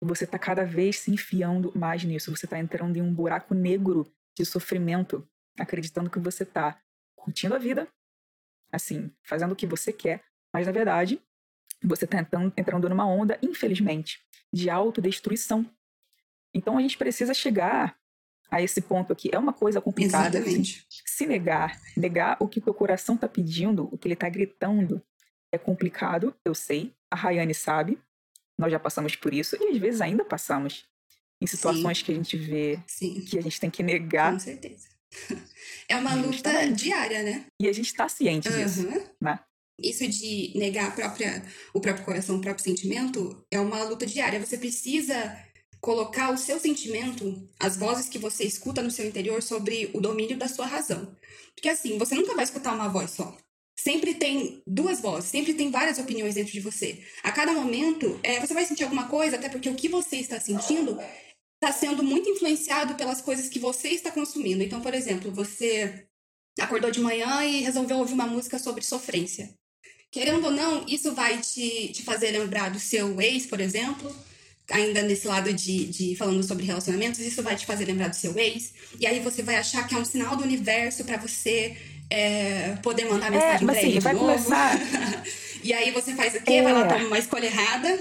Você 0.01 0.23
está 0.23 0.37
cada 0.37 0.65
vez 0.65 0.99
se 0.99 1.11
enfiando 1.11 1.71
mais 1.75 2.03
nisso. 2.03 2.35
Você 2.35 2.45
está 2.45 2.59
entrando 2.59 2.97
em 2.97 3.01
um 3.01 3.13
buraco 3.13 3.53
negro 3.53 4.11
de 4.37 4.45
sofrimento, 4.45 5.27
acreditando 5.59 6.09
que 6.09 6.19
você 6.19 6.43
está 6.43 6.81
curtindo 7.15 7.53
a 7.53 7.59
vida, 7.59 7.87
assim, 8.71 9.11
fazendo 9.23 9.51
o 9.51 9.55
que 9.55 9.67
você 9.67 9.93
quer, 9.93 10.23
mas 10.53 10.65
na 10.65 10.71
verdade 10.71 11.21
você 11.83 12.05
está 12.05 12.17
entrando, 12.19 12.89
numa 12.89 13.05
onda, 13.05 13.39
infelizmente, 13.41 14.19
de 14.53 14.69
autodestruição. 14.69 15.65
Então 16.53 16.77
a 16.77 16.81
gente 16.81 16.97
precisa 16.97 17.33
chegar 17.33 17.97
a 18.49 18.61
esse 18.61 18.81
ponto 18.81 19.13
aqui 19.13 19.29
é 19.31 19.39
uma 19.39 19.53
coisa 19.53 19.79
complicada. 19.79 20.37
Exatamente. 20.37 20.85
Se 21.05 21.25
negar, 21.25 21.79
negar 21.95 22.35
o 22.39 22.49
que 22.49 22.59
o 22.59 22.61
teu 22.61 22.73
coração 22.73 23.15
está 23.15 23.27
pedindo, 23.27 23.87
o 23.91 23.97
que 23.97 24.07
ele 24.07 24.13
está 24.13 24.27
gritando, 24.27 25.01
é 25.53 25.57
complicado, 25.57 26.35
eu 26.43 26.53
sei. 26.53 26.93
A 27.09 27.15
Rayane 27.15 27.53
sabe. 27.53 27.97
Nós 28.59 28.71
já 28.71 28.79
passamos 28.79 29.15
por 29.15 29.33
isso 29.33 29.55
e 29.59 29.69
às 29.69 29.77
vezes 29.77 30.01
ainda 30.01 30.25
passamos 30.25 30.85
em 31.41 31.47
situações 31.47 31.99
Sim. 31.99 32.03
que 32.03 32.11
a 32.11 32.15
gente 32.15 32.37
vê 32.37 32.79
Sim. 32.85 33.21
que 33.21 33.37
a 33.37 33.41
gente 33.41 33.59
tem 33.59 33.69
que 33.69 33.81
negar. 33.81 34.33
Com 34.33 34.39
certeza. 34.39 34.89
É 35.89 35.97
uma 35.97 36.15
luta 36.15 36.71
diária, 36.71 37.21
né? 37.21 37.45
E 37.59 37.67
a 37.67 37.73
gente 37.73 37.87
está 37.87 38.07
ciente 38.07 38.47
uhum. 38.47 38.63
disso, 38.63 38.87
né? 38.87 39.39
Isso 39.83 40.07
de 40.07 40.51
negar 40.55 40.95
própria, 40.95 41.43
o 41.73 41.79
próprio 41.79 42.05
coração, 42.05 42.37
o 42.37 42.41
próprio 42.41 42.63
sentimento, 42.63 43.43
é 43.51 43.59
uma 43.59 43.83
luta 43.83 44.05
diária. 44.05 44.39
Você 44.39 44.57
precisa 44.57 45.37
colocar 45.79 46.31
o 46.31 46.37
seu 46.37 46.59
sentimento, 46.59 47.49
as 47.59 47.75
vozes 47.75 48.07
que 48.07 48.19
você 48.19 48.43
escuta 48.43 48.81
no 48.81 48.91
seu 48.91 49.05
interior 49.05 49.41
sobre 49.41 49.89
o 49.93 49.99
domínio 49.99 50.37
da 50.37 50.47
sua 50.47 50.67
razão. 50.67 51.15
Porque 51.55 51.69
assim, 51.69 51.97
você 51.97 52.15
nunca 52.15 52.35
vai 52.35 52.43
escutar 52.43 52.73
uma 52.73 52.87
voz 52.87 53.11
só. 53.11 53.35
Sempre 53.77 54.13
tem 54.13 54.61
duas 54.67 55.01
vozes, 55.01 55.31
sempre 55.31 55.55
tem 55.55 55.71
várias 55.71 55.97
opiniões 55.97 56.35
dentro 56.35 56.53
de 56.53 56.59
você. 56.59 57.03
A 57.23 57.31
cada 57.31 57.51
momento, 57.51 58.19
é, 58.21 58.39
você 58.39 58.53
vai 58.53 58.63
sentir 58.63 58.83
alguma 58.83 59.07
coisa, 59.07 59.37
até 59.37 59.49
porque 59.49 59.69
o 59.69 59.75
que 59.75 59.89
você 59.89 60.17
está 60.17 60.39
sentindo 60.39 60.99
está 61.55 61.71
sendo 61.73 62.03
muito 62.03 62.29
influenciado 62.29 62.93
pelas 62.93 63.21
coisas 63.21 63.49
que 63.49 63.57
você 63.57 63.89
está 63.89 64.11
consumindo. 64.11 64.61
Então, 64.61 64.81
por 64.81 64.93
exemplo, 64.93 65.31
você 65.31 66.07
acordou 66.59 66.91
de 66.91 66.99
manhã 66.99 67.43
e 67.43 67.61
resolveu 67.61 67.97
ouvir 67.97 68.13
uma 68.13 68.27
música 68.27 68.59
sobre 68.59 68.83
sofrência. 68.83 69.53
Querendo 70.11 70.43
ou 70.45 70.51
não, 70.51 70.85
isso 70.87 71.13
vai 71.13 71.37
te, 71.37 71.87
te 71.93 72.03
fazer 72.03 72.31
lembrar 72.31 72.69
do 72.69 72.79
seu 72.79 73.19
ex, 73.21 73.45
por 73.45 73.61
exemplo, 73.61 74.13
ainda 74.69 75.01
nesse 75.03 75.25
lado 75.25 75.53
de, 75.53 75.85
de 75.85 76.15
falando 76.17 76.43
sobre 76.43 76.65
relacionamentos, 76.65 77.19
isso 77.21 77.41
vai 77.41 77.55
te 77.55 77.65
fazer 77.65 77.85
lembrar 77.85 78.09
do 78.09 78.15
seu 78.15 78.37
ex. 78.37 78.73
E 78.99 79.07
aí 79.07 79.21
você 79.21 79.41
vai 79.41 79.55
achar 79.55 79.87
que 79.87 79.95
é 79.95 79.97
um 79.97 80.03
sinal 80.03 80.35
do 80.35 80.43
universo 80.43 81.05
para 81.05 81.17
você 81.17 81.77
é, 82.09 82.75
poder 82.83 83.05
mandar 83.05 83.27
é, 83.27 83.29
mensagem 83.31 83.69
é, 83.69 83.71
pra 83.71 83.81
ele 83.81 83.93
de 83.93 83.99
vai 83.99 84.13
novo. 84.13 84.25
Começar... 84.25 84.79
e 85.63 85.71
aí 85.71 85.91
você 85.91 86.13
faz 86.13 86.35
o 86.35 86.41
quê? 86.41 86.53
É. 86.55 86.61
Vai 86.61 86.73
lá, 86.73 86.87
toma 86.87 87.05
uma 87.05 87.19
escolha 87.19 87.45
errada, 87.45 87.99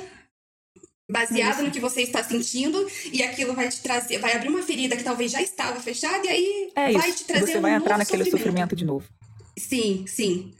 baseada 1.09 1.63
no 1.63 1.71
que 1.71 1.79
você 1.79 2.03
está 2.03 2.25
sentindo, 2.25 2.91
e 3.13 3.23
aquilo 3.23 3.55
vai 3.55 3.69
te 3.69 3.81
trazer, 3.81 4.19
vai 4.19 4.35
abrir 4.35 4.49
uma 4.49 4.63
ferida 4.63 4.97
que 4.97 5.05
talvez 5.05 5.31
já 5.31 5.41
estava 5.41 5.79
fechada, 5.81 6.27
e 6.27 6.29
aí 6.29 6.73
é 6.75 6.93
vai 6.93 7.09
isso. 7.09 7.19
te 7.19 7.25
trazer 7.25 7.53
você 7.53 7.59
um 7.59 7.63
vai 7.63 7.75
entrar 7.75 7.97
naquele 7.97 8.25
sofrimento. 8.25 8.47
sofrimento 8.49 8.77
de 8.77 8.85
novo. 8.85 9.07
Sim, 9.57 10.05
sim. 10.09 10.53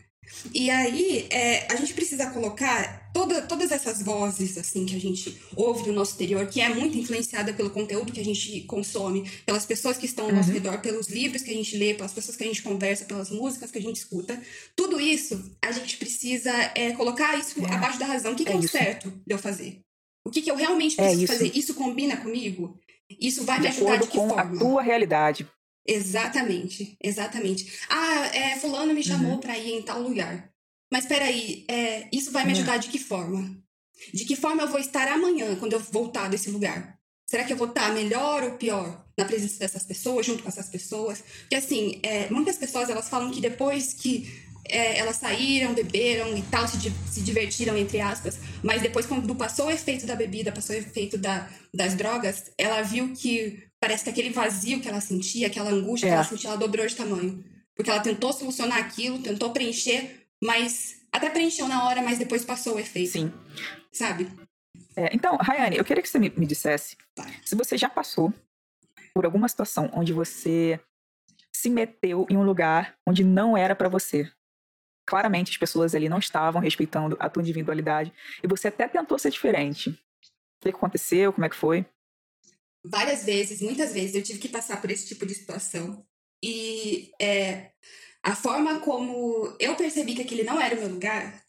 E 0.55 0.71
aí, 0.71 1.27
é, 1.31 1.67
a 1.73 1.77
gente 1.77 1.95
precisa 1.95 2.31
colocar 2.31 3.11
toda, 3.13 3.43
todas 3.43 3.71
essas 3.71 4.03
vozes, 4.03 4.57
assim, 4.57 4.87
que 4.87 4.97
a 4.97 5.01
gente 5.01 5.41
ouve 5.57 5.89
no 5.89 5.95
nosso 5.95 6.13
exterior, 6.13 6.47
que 6.47 6.61
é 6.61 6.69
muito 6.69 6.97
influenciada 6.97 7.53
pelo 7.53 7.71
conteúdo 7.71 8.13
que 8.13 8.21
a 8.21 8.25
gente 8.25 8.63
consome, 8.63 9.29
pelas 9.45 9.67
pessoas 9.67 9.97
que 9.97 10.07
estão 10.07 10.27
ao 10.27 10.33
nosso 10.33 10.49
uhum. 10.49 10.55
redor, 10.55 10.81
pelos 10.81 11.09
livros 11.09 11.43
que 11.43 11.51
a 11.51 11.55
gente 11.55 11.77
lê, 11.77 11.95
pelas 11.95 12.13
pessoas 12.13 12.37
que 12.37 12.45
a 12.45 12.47
gente 12.47 12.63
conversa, 12.63 13.05
pelas 13.05 13.31
músicas 13.31 13.71
que 13.71 13.79
a 13.79 13.83
gente 13.83 13.97
escuta. 13.97 14.41
Tudo 14.75 15.01
isso, 15.01 15.53
a 15.63 15.73
gente 15.73 15.97
precisa 15.97 16.53
é, 16.75 16.93
colocar 16.93 17.39
isso 17.39 17.61
é. 17.65 17.75
abaixo 17.75 17.99
da 17.99 18.07
razão. 18.07 18.33
O 18.33 18.37
que, 18.37 18.45
que 18.45 18.53
é, 18.53 18.55
é 18.55 18.59
o 18.59 18.69
certo 18.69 19.11
de 19.27 19.35
eu 19.35 19.39
fazer? 19.39 19.81
O 20.27 20.31
que, 20.31 20.43
que 20.43 20.51
eu 20.51 20.57
realmente 20.57 21.01
é 21.01 21.05
preciso 21.05 21.27
fazer? 21.27 21.53
Isso 21.55 21.75
combina 21.75 22.17
comigo? 22.17 22.79
Isso 23.21 23.45
vai 23.45 23.57
de 23.57 23.63
me 23.63 23.69
ajudar 23.69 23.97
de 23.97 24.07
que 24.07 24.17
com 24.17 24.29
forma? 24.29 24.57
a 24.57 24.59
tua 24.59 24.83
realidade. 24.83 25.49
Exatamente, 25.87 26.97
exatamente. 27.03 27.81
Ah, 27.89 28.27
é, 28.35 28.57
fulano 28.59 28.95
me 28.95 29.03
chamou 29.03 29.33
uhum. 29.33 29.41
para 29.41 29.59
ir 29.59 29.73
em 29.73 29.83
tal 29.83 30.01
lugar. 30.01 30.51
Mas 30.93 31.07
peraí, 31.07 31.65
é, 31.69 32.09
isso 32.13 32.33
vai 32.33 32.45
me 32.45 32.53
uhum. 32.53 32.59
ajudar 32.59 32.79
de 32.79 32.89
que 32.89 32.99
forma? 32.99 33.57
De 34.13 34.25
que 34.25 34.37
forma 34.37 34.63
eu 34.63 34.69
vou 34.69 34.79
estar 34.79 35.09
amanhã, 35.09 35.57
quando 35.57 35.75
eu 35.75 35.81
voltar 35.81 36.29
desse 36.29 36.51
lugar? 36.51 36.99
Será 37.27 37.45
que 37.45 37.53
eu 37.53 37.57
vou 37.57 37.69
estar 37.69 37.93
melhor 37.95 38.43
ou 38.43 38.53
pior 38.57 39.07
na 39.17 39.25
presença 39.25 39.61
dessas 39.61 39.85
pessoas, 39.85 40.27
junto 40.27 40.43
com 40.43 40.49
essas 40.49 40.69
pessoas? 40.69 41.23
Porque, 41.43 41.55
assim, 41.55 42.01
é, 42.03 42.29
muitas 42.29 42.57
pessoas 42.57 42.91
elas 42.91 43.09
falam 43.09 43.31
que 43.31 43.41
depois 43.41 43.93
que 43.93 44.29
é, 44.69 44.99
elas 44.99 45.17
saíram, 45.17 45.75
beberam 45.75 46.37
e 46.37 46.43
tal, 46.43 46.67
se, 46.67 46.79
se 47.11 47.21
divertiram, 47.23 47.77
entre 47.77 48.01
aspas, 48.01 48.39
mas 48.63 48.83
depois, 48.83 49.07
quando 49.07 49.35
passou 49.35 49.67
o 49.67 49.71
efeito 49.71 50.07
da 50.07 50.15
bebida, 50.15 50.53
passou 50.53 50.75
o 50.75 50.79
efeito 50.79 51.19
da, 51.19 51.49
das 51.73 51.95
drogas, 51.95 52.53
ela 52.57 52.83
viu 52.83 53.13
que 53.15 53.65
parece 53.81 54.05
que 54.05 54.11
aquele 54.11 54.31
vazio 54.31 54.81
que 54.81 54.89
ela 54.89 55.01
sentia, 55.01 55.47
aquela 55.47 55.71
angústia 55.71 56.07
é. 56.07 56.11
que 56.11 56.15
ela 56.15 56.25
sentia, 56.25 56.51
ela 56.51 56.59
dobrou 56.59 56.87
de 56.87 56.95
tamanho. 56.95 57.45
Porque 57.75 57.91
ela 57.91 58.01
tentou 58.01 58.33
solucionar 58.33 58.79
aquilo, 58.79 59.21
tentou 59.21 59.53
preencher, 59.53 60.27
mas 60.43 60.97
até 61.11 61.31
preencheu 61.31 61.67
na 61.67 61.85
hora, 61.87 62.03
mas 62.03 62.19
depois 62.19 62.45
passou 62.45 62.77
o 62.77 62.79
efeito. 62.79 63.13
Sim. 63.13 63.33
Sabe? 63.91 64.29
É, 64.95 65.15
então, 65.15 65.37
Rayane, 65.37 65.77
eu 65.77 65.85
queria 65.85 66.03
que 66.03 66.09
você 66.09 66.19
me, 66.19 66.31
me 66.37 66.47
dissesse 66.47 66.97
tá. 67.15 67.27
se 67.45 67.55
você 67.55 67.79
já 67.79 67.89
passou 67.89 68.33
por 69.15 69.25
alguma 69.25 69.49
situação 69.49 69.91
onde 69.95 70.13
você 70.13 70.79
se 71.53 71.69
meteu 71.69 72.27
em 72.31 72.37
um 72.37 72.43
lugar 72.43 72.95
onde 73.07 73.25
não 73.25 73.57
era 73.57 73.75
para 73.75 73.89
você. 73.89 74.31
Claramente 75.07 75.51
as 75.51 75.57
pessoas 75.57 75.95
ali 75.95 76.09
não 76.09 76.19
estavam 76.19 76.61
respeitando 76.61 77.17
a 77.19 77.29
tua 77.29 77.43
individualidade 77.43 78.13
e 78.43 78.47
você 78.47 78.69
até 78.69 78.87
tentou 78.87 79.19
ser 79.19 79.31
diferente. 79.31 79.91
O 79.91 80.63
que 80.63 80.69
aconteceu? 80.69 81.33
Como 81.33 81.45
é 81.45 81.49
que 81.49 81.57
foi? 81.57 81.87
várias 82.85 83.25
vezes, 83.25 83.61
muitas 83.61 83.93
vezes, 83.93 84.15
eu 84.15 84.23
tive 84.23 84.39
que 84.39 84.49
passar 84.49 84.81
por 84.81 84.91
esse 84.91 85.07
tipo 85.07 85.27
de 85.27 85.35
situação. 85.35 86.05
E 86.43 87.11
é, 87.21 87.71
a 88.23 88.35
forma 88.35 88.81
como 88.81 89.55
eu 89.59 89.77
percebi 89.77 90.15
que 90.15 90.23
aquele 90.23 90.43
não 90.43 90.61
era 90.61 90.75
o 90.75 90.81
meu 90.81 90.89
lugar 90.89 91.43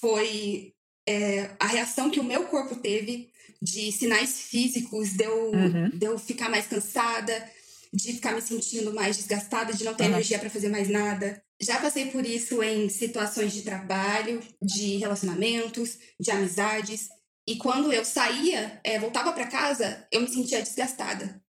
foi 0.00 0.72
é, 1.06 1.50
a 1.58 1.66
reação 1.66 2.10
que 2.10 2.20
o 2.20 2.24
meu 2.24 2.46
corpo 2.46 2.76
teve 2.76 3.30
de 3.60 3.92
sinais 3.92 4.40
físicos, 4.40 5.10
de 5.10 5.24
eu, 5.24 5.50
uhum. 5.50 5.90
de 5.90 6.06
eu 6.06 6.18
ficar 6.18 6.48
mais 6.48 6.66
cansada, 6.66 7.50
de 7.92 8.14
ficar 8.14 8.32
me 8.32 8.40
sentindo 8.40 8.94
mais 8.94 9.16
desgastada, 9.16 9.74
de 9.74 9.84
não 9.84 9.94
ter 9.94 10.04
uhum. 10.04 10.10
energia 10.10 10.38
para 10.38 10.48
fazer 10.48 10.70
mais 10.70 10.88
nada. 10.88 11.42
Já 11.60 11.78
passei 11.78 12.06
por 12.06 12.24
isso 12.24 12.62
em 12.62 12.88
situações 12.88 13.52
de 13.52 13.62
trabalho, 13.62 14.42
de 14.62 14.96
relacionamentos, 14.96 15.98
de 16.18 16.30
amizades. 16.30 17.08
E 17.46 17.56
quando 17.56 17.92
eu 17.92 18.04
saía, 18.04 18.80
é, 18.82 18.98
voltava 18.98 19.32
para 19.32 19.46
casa, 19.46 20.06
eu 20.10 20.22
me 20.22 20.28
sentia 20.28 20.62
desgastada. 20.62 21.42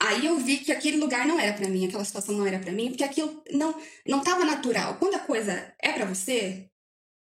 Aí 0.00 0.24
eu 0.24 0.38
vi 0.38 0.58
que 0.58 0.72
aquele 0.72 0.96
lugar 0.96 1.26
não 1.26 1.38
era 1.38 1.52
para 1.52 1.68
mim, 1.68 1.86
aquela 1.86 2.04
situação 2.04 2.34
não 2.34 2.46
era 2.46 2.58
para 2.58 2.72
mim, 2.72 2.88
porque 2.88 3.04
aquilo 3.04 3.42
não 3.50 3.74
não 4.06 4.22
tava 4.22 4.44
natural. 4.44 4.96
Quando 4.98 5.14
a 5.14 5.18
coisa 5.18 5.74
é 5.78 5.92
para 5.92 6.06
você, 6.06 6.70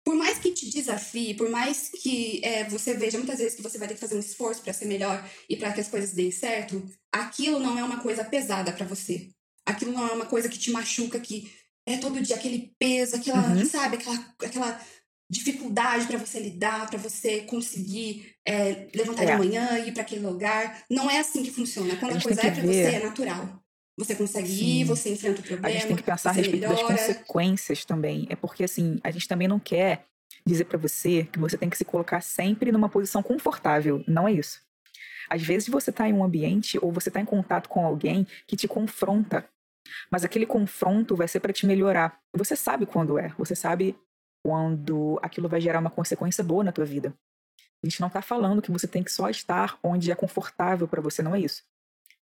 por 0.03 0.15
mais 0.15 0.39
que 0.39 0.51
te 0.51 0.69
desafie, 0.69 1.35
por 1.35 1.49
mais 1.49 1.89
que 1.89 2.39
é, 2.43 2.63
você 2.63 2.93
veja 2.95 3.17
muitas 3.17 3.39
vezes 3.39 3.55
que 3.55 3.61
você 3.61 3.77
vai 3.77 3.87
ter 3.87 3.95
que 3.95 3.99
fazer 3.99 4.15
um 4.15 4.19
esforço 4.19 4.61
para 4.61 4.73
ser 4.73 4.85
melhor 4.85 5.27
e 5.49 5.57
para 5.57 5.73
que 5.73 5.81
as 5.81 5.87
coisas 5.87 6.13
deem 6.13 6.31
certo, 6.31 6.83
aquilo 7.11 7.59
não 7.59 7.77
é 7.77 7.83
uma 7.83 7.99
coisa 8.01 8.23
pesada 8.23 8.71
para 8.71 8.85
você. 8.85 9.29
Aquilo 9.65 9.91
não 9.91 10.07
é 10.07 10.11
uma 10.11 10.27
coisa 10.27 10.47
que 10.47 10.59
te 10.59 10.71
machuca, 10.71 11.19
que 11.19 11.51
é 11.85 11.97
todo 11.97 12.21
dia 12.21 12.35
aquele 12.35 12.73
peso, 12.79 13.15
aquela, 13.15 13.47
uhum. 13.49 13.65
sabe, 13.65 13.97
aquela, 13.97 14.35
aquela 14.43 14.81
dificuldade 15.29 16.07
para 16.07 16.17
você 16.17 16.39
lidar, 16.39 16.89
para 16.89 16.99
você 16.99 17.41
conseguir 17.41 18.33
é, 18.45 18.87
levantar 18.93 19.23
é. 19.23 19.31
de 19.31 19.37
manhã, 19.37 19.79
ir 19.79 19.91
para 19.91 20.03
aquele 20.03 20.25
lugar. 20.25 20.83
Não 20.89 21.09
é 21.09 21.19
assim 21.19 21.43
que 21.43 21.51
funciona. 21.51 21.95
Quando 21.97 22.13
a, 22.13 22.17
a 22.17 22.21
coisa 22.21 22.41
é 22.41 22.51
para 22.51 22.61
você, 22.63 22.81
é 22.81 23.03
natural. 23.03 23.65
Você 23.97 24.13
consegue 24.13 24.49
Sim. 24.49 24.81
ir, 24.81 24.83
você 24.83 25.13
enfrenta 25.13 25.39
o 25.39 25.43
problema. 25.43 25.67
A 25.67 25.71
gente 25.71 25.87
tem 25.87 25.95
que 25.95 26.03
pensar 26.03 26.29
a 26.31 26.33
respeito 26.33 26.67
melhora. 26.67 26.75
das 26.75 26.83
consequências 26.83 27.85
também. 27.85 28.27
É 28.29 28.35
porque, 28.35 28.63
assim, 28.63 28.99
a 29.03 29.09
gente 29.09 29.27
também 29.27 29.47
não 29.47 29.59
quer 29.59 30.05
dizer 30.45 30.65
para 30.65 30.77
você 30.77 31.23
que 31.31 31.39
você 31.39 31.57
tem 31.57 31.69
que 31.69 31.77
se 31.77 31.85
colocar 31.85 32.21
sempre 32.21 32.71
numa 32.71 32.89
posição 32.89 33.23
confortável. 33.23 34.03
Não 34.07 34.27
é 34.27 34.33
isso. 34.33 34.61
Às 35.29 35.41
vezes 35.41 35.69
você 35.69 35.89
está 35.89 36.07
em 36.07 36.13
um 36.13 36.23
ambiente 36.23 36.77
ou 36.81 36.91
você 36.91 37.09
está 37.09 37.19
em 37.19 37.25
contato 37.25 37.69
com 37.69 37.85
alguém 37.85 38.27
que 38.45 38.55
te 38.55 38.67
confronta. 38.67 39.47
Mas 40.11 40.23
aquele 40.23 40.45
confronto 40.45 41.15
vai 41.15 41.27
ser 41.27 41.39
para 41.39 41.53
te 41.53 41.65
melhorar. 41.65 42.19
Você 42.33 42.55
sabe 42.55 42.85
quando 42.85 43.17
é. 43.17 43.29
Você 43.37 43.55
sabe 43.55 43.97
quando 44.43 45.19
aquilo 45.21 45.49
vai 45.49 45.59
gerar 45.59 45.79
uma 45.79 45.89
consequência 45.89 46.43
boa 46.43 46.63
na 46.63 46.71
tua 46.71 46.85
vida. 46.85 47.13
A 47.83 47.87
gente 47.87 47.99
não 47.99 48.07
está 48.07 48.21
falando 48.21 48.61
que 48.61 48.71
você 48.71 48.87
tem 48.87 49.03
que 49.03 49.11
só 49.11 49.29
estar 49.29 49.77
onde 49.83 50.11
é 50.11 50.15
confortável 50.15 50.87
para 50.87 51.01
você, 51.01 51.21
não 51.21 51.35
é 51.35 51.39
isso. 51.39 51.63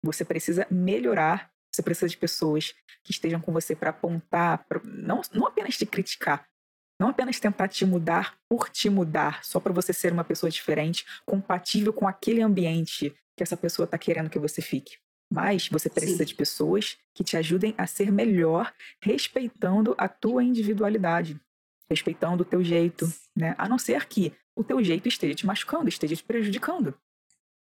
Você 0.03 0.25
precisa 0.25 0.67
melhorar, 0.71 1.51
você 1.71 1.83
precisa 1.83 2.09
de 2.09 2.17
pessoas 2.17 2.75
que 3.03 3.11
estejam 3.11 3.41
com 3.41 3.53
você 3.53 3.75
para 3.75 3.91
apontar, 3.91 4.65
pra, 4.67 4.81
não, 4.85 5.21
não 5.33 5.47
apenas 5.47 5.77
te 5.77 5.85
criticar, 5.85 6.47
não 6.99 7.09
apenas 7.09 7.39
tentar 7.39 7.69
te 7.69 7.85
mudar 7.85 8.39
por 8.49 8.69
te 8.69 8.89
mudar, 8.89 9.45
só 9.45 9.61
para 9.61 9.73
você 9.73 9.93
ser 9.93 10.13
uma 10.13 10.25
pessoa 10.25 10.51
diferente, 10.51 11.05
compatível 11.25 11.93
com 11.93 12.07
aquele 12.07 12.43
ambiente 12.43 13.15
que 13.37 13.43
essa 13.43 13.57
pessoa 13.57 13.85
está 13.85 13.97
querendo 13.99 14.31
que 14.31 14.39
você 14.39 14.61
fique. 14.61 14.99
Mas 15.33 15.69
você 15.69 15.89
precisa 15.89 16.19
Sim. 16.19 16.25
de 16.25 16.35
pessoas 16.35 16.99
que 17.15 17.23
te 17.23 17.37
ajudem 17.37 17.75
a 17.79 17.87
ser 17.87 18.11
melhor, 18.11 18.73
respeitando 19.01 19.95
a 19.97 20.09
tua 20.09 20.43
individualidade 20.43 21.41
respeitando 21.91 22.43
o 22.45 22.47
teu 22.47 22.63
jeito, 22.63 23.13
né? 23.37 23.55
A 23.59 23.69
não 23.69 23.77
ser 23.77 24.07
que 24.07 24.33
o 24.55 24.63
teu 24.63 24.83
jeito 24.83 25.09
esteja 25.09 25.35
te 25.35 25.45
machucando, 25.45 25.89
esteja 25.89 26.15
te 26.15 26.23
prejudicando. 26.23 26.97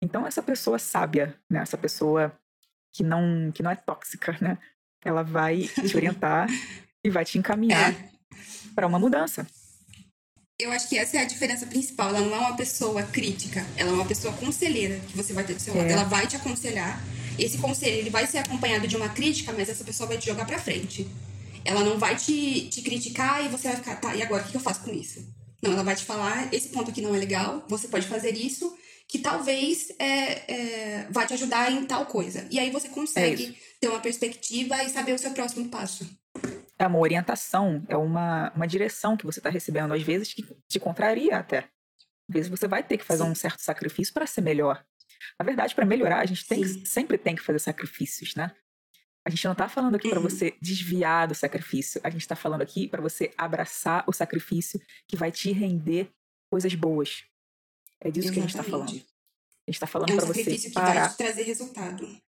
Então 0.03 0.27
essa 0.27 0.43
pessoa 0.43 0.79
sábia, 0.79 1.35
né? 1.49 1.61
Essa 1.61 1.79
pessoa 1.79 2.39
que 2.93 3.03
não 3.03 3.51
que 3.53 3.63
não 3.63 3.71
é 3.71 3.77
tóxica, 3.77 4.37
né? 4.41 4.59
Ela 5.03 5.23
vai 5.23 5.63
te 5.63 5.97
orientar 5.97 6.47
e 7.03 7.09
vai 7.09 7.25
te 7.25 7.39
encaminhar 7.39 7.93
é. 7.93 8.11
para 8.75 8.87
uma 8.87 8.99
mudança. 8.99 9.47
Eu 10.61 10.71
acho 10.71 10.89
que 10.89 10.99
essa 10.99 11.17
é 11.17 11.21
a 11.23 11.25
diferença 11.25 11.67
principal. 11.67 12.11
Ela 12.11 12.21
não 12.21 12.37
é 12.37 12.39
uma 12.39 12.57
pessoa 12.57 13.03
crítica, 13.03 13.67
ela 13.77 13.91
é 13.91 13.95
uma 13.95 14.07
pessoa 14.07 14.33
conselheira 14.35 15.01
que 15.01 15.17
você 15.17 15.33
vai 15.33 15.43
ter 15.45 15.55
do 15.55 15.61
seu 15.61 15.75
lado. 15.75 15.89
É. 15.89 15.93
Ela 15.93 16.05
vai 16.05 16.27
te 16.27 16.37
aconselhar 16.37 17.03
esse 17.45 17.59
conselho 17.59 17.97
ele 17.97 18.11
vai 18.11 18.27
ser 18.27 18.39
acompanhado 18.39 18.87
de 18.87 18.97
uma 18.97 19.09
crítica, 19.09 19.53
mas 19.53 19.69
essa 19.69 19.85
pessoa 19.85 20.09
vai 20.09 20.19
te 20.19 20.27
jogar 20.27 20.45
para 20.47 20.59
frente. 20.59 21.07
Ela 21.65 21.83
não 21.85 21.99
vai 21.99 22.17
te, 22.17 22.69
te 22.69 22.83
criticar 22.83 23.45
e 23.45 23.49
você 23.49 23.69
vai 23.69 23.77
ficar, 23.77 23.97
tá, 23.97 24.15
e 24.17 24.23
agora 24.23 24.43
o 24.43 24.47
que 24.47 24.57
eu 24.57 24.61
faço 24.61 24.83
com 24.83 24.93
isso? 24.93 25.25
Não, 25.63 25.73
ela 25.73 25.85
vai 25.85 25.95
te 25.95 26.05
falar, 26.05 26.53
esse 26.53 26.69
ponto 26.69 26.91
aqui 26.91 27.01
não 27.01 27.15
é 27.15 27.19
legal, 27.19 27.65
você 27.69 27.87
pode 27.87 28.07
fazer 28.09 28.35
isso, 28.37 28.77
que 29.07 29.19
talvez 29.19 29.93
é, 29.99 30.53
é, 30.53 31.07
vai 31.11 31.27
te 31.27 31.35
ajudar 31.35 31.71
em 31.71 31.85
tal 31.85 32.07
coisa. 32.07 32.47
E 32.51 32.59
aí 32.59 32.71
você 32.71 32.89
consegue 32.89 33.57
é 33.57 33.79
ter 33.81 33.89
uma 33.89 34.01
perspectiva 34.01 34.83
e 34.83 34.89
saber 34.89 35.13
o 35.13 35.19
seu 35.19 35.31
próximo 35.33 35.69
passo. 35.69 36.09
É 36.79 36.87
uma 36.87 36.99
orientação, 36.99 37.85
é 37.89 37.97
uma, 37.97 38.51
uma 38.57 38.67
direção 38.67 39.17
que 39.17 39.25
você 39.25 39.39
está 39.39 39.51
recebendo, 39.51 39.95
às 39.95 40.03
vezes 40.03 40.35
que 40.35 40.45
te 40.69 40.81
contraria 40.81 41.37
até. 41.37 41.69
Às 42.29 42.35
vezes 42.35 42.51
você 42.51 42.67
vai 42.67 42.83
ter 42.83 42.99
que 42.99 43.05
fazer 43.05 43.23
Sim. 43.23 43.31
um 43.31 43.35
certo 43.35 43.61
sacrifício 43.61 44.13
para 44.13 44.27
ser 44.27 44.41
melhor. 44.41 44.85
Na 45.39 45.45
verdade, 45.45 45.75
para 45.75 45.85
melhorar, 45.85 46.21
a 46.21 46.27
gente 46.27 46.47
tem 46.47 46.61
que, 46.61 46.87
sempre 46.87 47.19
tem 47.19 47.35
que 47.35 47.43
fazer 47.43 47.59
sacrifícios, 47.59 48.35
né? 48.35 48.55
A 49.25 49.31
gente 49.31 49.45
não 49.45 49.53
está 49.53 49.69
falando 49.69 49.95
aqui 49.95 50.09
uhum. 50.09 50.15
para 50.15 50.21
você 50.21 50.57
desviar 50.61 51.29
do 51.29 51.35
sacrifício. 51.35 52.01
A 52.03 52.11
gente 52.11 52.23
está 52.23 52.35
falando 52.35 52.63
aqui 52.63 52.89
para 52.89 53.01
você 53.01 53.33
abraçar 53.39 54.05
o 54.09 54.13
sacrifício 54.13 54.81
que 55.07 55.17
vai 55.17 55.31
te 55.31 55.53
render 55.53 56.11
coisas 56.51 56.75
boas. 56.75 57.25
É 58.01 58.11
disso 58.11 58.29
Exatamente. 58.29 58.33
que 58.33 58.39
a 58.39 58.43
gente 58.43 58.51
está 58.51 58.63
falando. 58.65 58.89
A 58.89 59.71
gente 59.71 59.77
está 59.77 59.87
falando 59.87 60.11
é 60.11 60.13
um 60.15 60.17
para 60.17 60.27
você 60.27 60.71
parar. 60.71 60.93
Que 60.93 60.99
vai 60.99 61.09
te 61.11 61.17
trazer 61.17 61.43
resultado. 61.45 62.23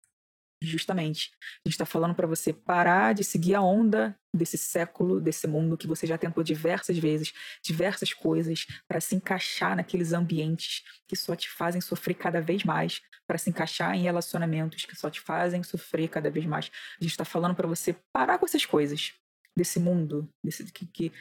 Justamente. 0.65 1.32
A 1.43 1.67
gente 1.67 1.74
está 1.74 1.86
falando 1.86 2.15
para 2.15 2.25
você 2.25 2.53
parar 2.53 3.13
de 3.13 3.24
seguir 3.24 3.53
a 3.53 3.62
onda 3.62 4.17
desse 4.34 4.58
século, 4.58 5.20
desse 5.20 5.46
mundo 5.46 5.77
que 5.77 5.86
você 5.86 6.08
já 6.08 6.17
tentou 6.17 6.41
diversas 6.41 6.98
vezes, 6.98 7.34
diversas 7.62 8.13
coisas, 8.13 8.65
para 8.88 9.01
se 9.01 9.15
encaixar 9.15 9.75
naqueles 9.75 10.13
ambientes 10.13 10.84
que 11.05 11.15
só 11.15 11.36
te 11.36 11.50
fazem 11.50 11.82
sofrer 11.82 12.13
cada 12.13 12.39
vez 12.41 12.63
mais, 12.63 13.01
para 13.27 13.38
se 13.38 13.50
encaixar 13.50 13.93
em 13.96 14.03
relacionamentos 14.03 14.86
que 14.86 14.96
só 14.96 15.10
te 15.10 15.20
fazem 15.20 15.62
sofrer 15.63 16.08
cada 16.08 16.32
vez 16.32 16.46
mais. 16.46 16.72
A 17.00 17.03
gente 17.03 17.12
está 17.12 17.25
falando 17.25 17.55
para 17.55 17.67
você 17.67 17.93
parar 18.13 18.38
com 18.38 18.46
essas 18.46 18.65
coisas, 18.65 19.13
desse 19.55 19.79
mundo, 19.79 20.27
desse, 20.43 20.63
que, 20.72 20.86
que, 20.88 21.12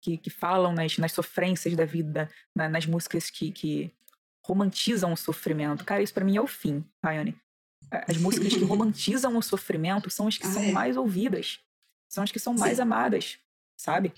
que, 0.00 0.16
que 0.16 0.30
falam 0.30 0.72
nas, 0.72 0.96
nas 0.96 1.12
sofrências 1.12 1.74
da 1.74 1.84
vida, 1.84 2.30
na, 2.56 2.68
nas 2.68 2.86
músicas 2.86 3.28
que, 3.30 3.50
que 3.50 3.92
romantizam 4.46 5.12
o 5.12 5.16
sofrimento. 5.16 5.84
Cara, 5.84 6.02
isso 6.02 6.14
para 6.14 6.24
mim 6.24 6.36
é 6.36 6.40
o 6.40 6.46
fim, 6.46 6.84
Rayane. 7.02 7.36
As 8.08 8.16
músicas 8.16 8.54
que 8.54 8.64
romantizam 8.64 9.36
o 9.36 9.42
sofrimento 9.42 10.08
são 10.08 10.26
as 10.26 10.38
que 10.38 10.46
ah, 10.46 10.50
são 10.50 10.62
é? 10.62 10.72
mais 10.72 10.96
ouvidas, 10.96 11.60
são 12.08 12.24
as 12.24 12.32
que 12.32 12.38
são 12.38 12.54
mais 12.54 12.76
Sim. 12.76 12.82
amadas, 12.82 13.38
sabe? 13.76 14.12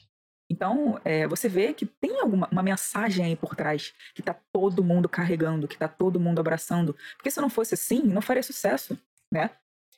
Então, 0.48 1.00
é, 1.04 1.26
você 1.26 1.48
vê 1.48 1.72
que 1.72 1.86
tem 1.86 2.20
alguma 2.20 2.48
uma 2.52 2.62
mensagem 2.62 3.24
aí 3.24 3.36
por 3.36 3.56
trás 3.56 3.92
que 4.14 4.22
tá 4.22 4.34
todo 4.52 4.84
mundo 4.84 5.08
carregando, 5.08 5.66
que 5.66 5.76
tá 5.76 5.88
todo 5.88 6.20
mundo 6.20 6.38
abraçando. 6.38 6.94
Porque 7.16 7.30
se 7.30 7.40
não 7.40 7.48
fosse 7.48 7.74
assim, 7.74 8.02
não 8.02 8.20
faria 8.20 8.42
sucesso, 8.42 8.98
né? 9.32 9.50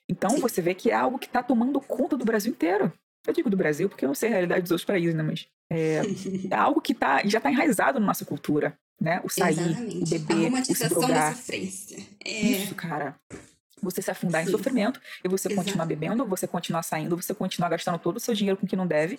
Então, 0.09 0.31
Sim. 0.31 0.41
você 0.41 0.63
vê 0.63 0.73
que 0.73 0.91
é 0.91 0.95
algo 0.95 1.19
que 1.19 1.29
tá 1.29 1.43
tomando 1.43 1.81
conta 1.81 2.17
do 2.17 2.25
Brasil 2.25 2.53
inteiro. 2.53 2.93
Eu 3.27 3.33
digo 3.33 3.51
do 3.51 3.57
Brasil 3.57 3.89
porque 3.89 4.05
eu 4.05 4.09
não 4.09 4.15
sei 4.15 4.29
a 4.29 4.33
realidade 4.33 4.63
dos 4.63 4.71
outros 4.71 4.87
países, 4.87 5.15
né? 5.15 5.23
Mas 5.23 5.49
é, 5.69 6.03
é 6.49 6.55
algo 6.55 6.81
que 6.81 6.95
tá, 6.95 7.23
já 7.27 7.41
tá 7.41 7.51
enraizado 7.51 7.99
na 7.99 8.07
nossa 8.07 8.25
cultura, 8.25 8.79
né? 9.01 9.21
O 9.25 9.29
sair, 9.29 9.59
Exatamente. 9.59 9.97
o 9.97 10.09
beber, 10.09 10.55
a 10.55 10.61
o 10.61 10.65
se 10.65 10.89
drogar. 10.89 11.11
da 11.11 11.35
sofrência. 11.35 11.99
É... 12.25 12.31
Isso, 12.31 12.75
cara 12.77 13.17
você 13.83 14.01
se 14.01 14.11
afundar 14.11 14.43
Sim. 14.43 14.49
em 14.49 14.53
sofrimento 14.53 15.01
e 15.25 15.29
você 15.29 15.49
Exato. 15.49 15.63
continuar 15.63 15.87
bebendo, 15.87 16.25
você 16.25 16.47
continuar 16.47 16.83
saindo, 16.83 17.17
você 17.17 17.35
continuar 17.35 17.69
gastando 17.69 17.99
todo 17.99 18.17
o 18.17 18.21
seu 18.21 18.35
dinheiro 18.35 18.59
com 18.59 18.67
o 18.67 18.69
que 18.69 18.77
não 18.77 18.87
deve. 18.87 19.19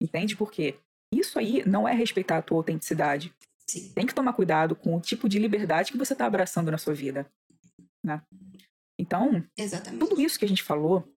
Entende? 0.00 0.36
Porque 0.36 0.78
isso 1.12 1.38
aí 1.38 1.66
não 1.66 1.88
é 1.88 1.92
respeitar 1.92 2.38
a 2.38 2.42
tua 2.42 2.58
autenticidade. 2.58 3.34
Sim. 3.66 3.92
Tem 3.92 4.06
que 4.06 4.14
tomar 4.14 4.32
cuidado 4.32 4.74
com 4.74 4.96
o 4.96 5.00
tipo 5.00 5.28
de 5.28 5.38
liberdade 5.38 5.92
que 5.92 5.98
você 5.98 6.12
está 6.12 6.26
abraçando 6.26 6.70
na 6.70 6.78
sua 6.78 6.94
vida. 6.94 7.30
Né? 8.04 8.22
Então, 8.98 9.44
Exatamente. 9.56 10.00
tudo 10.00 10.20
isso 10.20 10.38
que 10.38 10.44
a 10.44 10.48
gente 10.48 10.62
falou, 10.62 11.08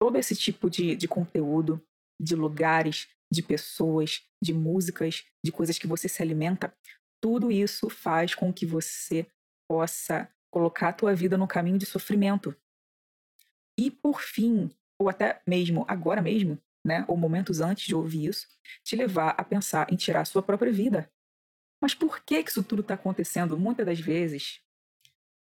todo 0.00 0.16
esse 0.16 0.34
tipo 0.34 0.70
de, 0.70 0.94
de 0.94 1.08
conteúdo, 1.08 1.82
de 2.20 2.34
lugares, 2.34 3.08
de 3.32 3.42
pessoas, 3.42 4.22
de 4.42 4.52
músicas, 4.52 5.24
de 5.44 5.52
coisas 5.52 5.78
que 5.78 5.86
você 5.86 6.08
se 6.08 6.22
alimenta, 6.22 6.74
tudo 7.22 7.50
isso 7.50 7.90
faz 7.90 8.34
com 8.34 8.52
que 8.52 8.64
você 8.64 9.26
possa 9.68 10.28
colocar 10.50 10.88
a 10.88 10.92
tua 10.92 11.14
vida 11.14 11.38
no 11.38 11.46
caminho 11.46 11.78
de 11.78 11.86
sofrimento. 11.86 12.54
E 13.78 13.90
por 13.90 14.20
fim, 14.20 14.70
ou 14.98 15.08
até 15.08 15.40
mesmo 15.46 15.84
agora 15.88 16.20
mesmo, 16.20 16.58
né, 16.84 17.04
ou 17.08 17.16
momentos 17.16 17.60
antes 17.60 17.86
de 17.86 17.94
ouvir 17.94 18.26
isso, 18.26 18.46
te 18.82 18.96
levar 18.96 19.34
a 19.38 19.44
pensar 19.44 19.92
em 19.92 19.96
tirar 19.96 20.22
a 20.22 20.24
sua 20.24 20.42
própria 20.42 20.72
vida. 20.72 21.10
Mas 21.80 21.94
por 21.94 22.20
que, 22.20 22.42
que 22.42 22.50
isso 22.50 22.62
tudo 22.62 22.82
está 22.82 22.94
acontecendo? 22.94 23.58
Muitas 23.58 23.86
das 23.86 24.00
vezes 24.00 24.60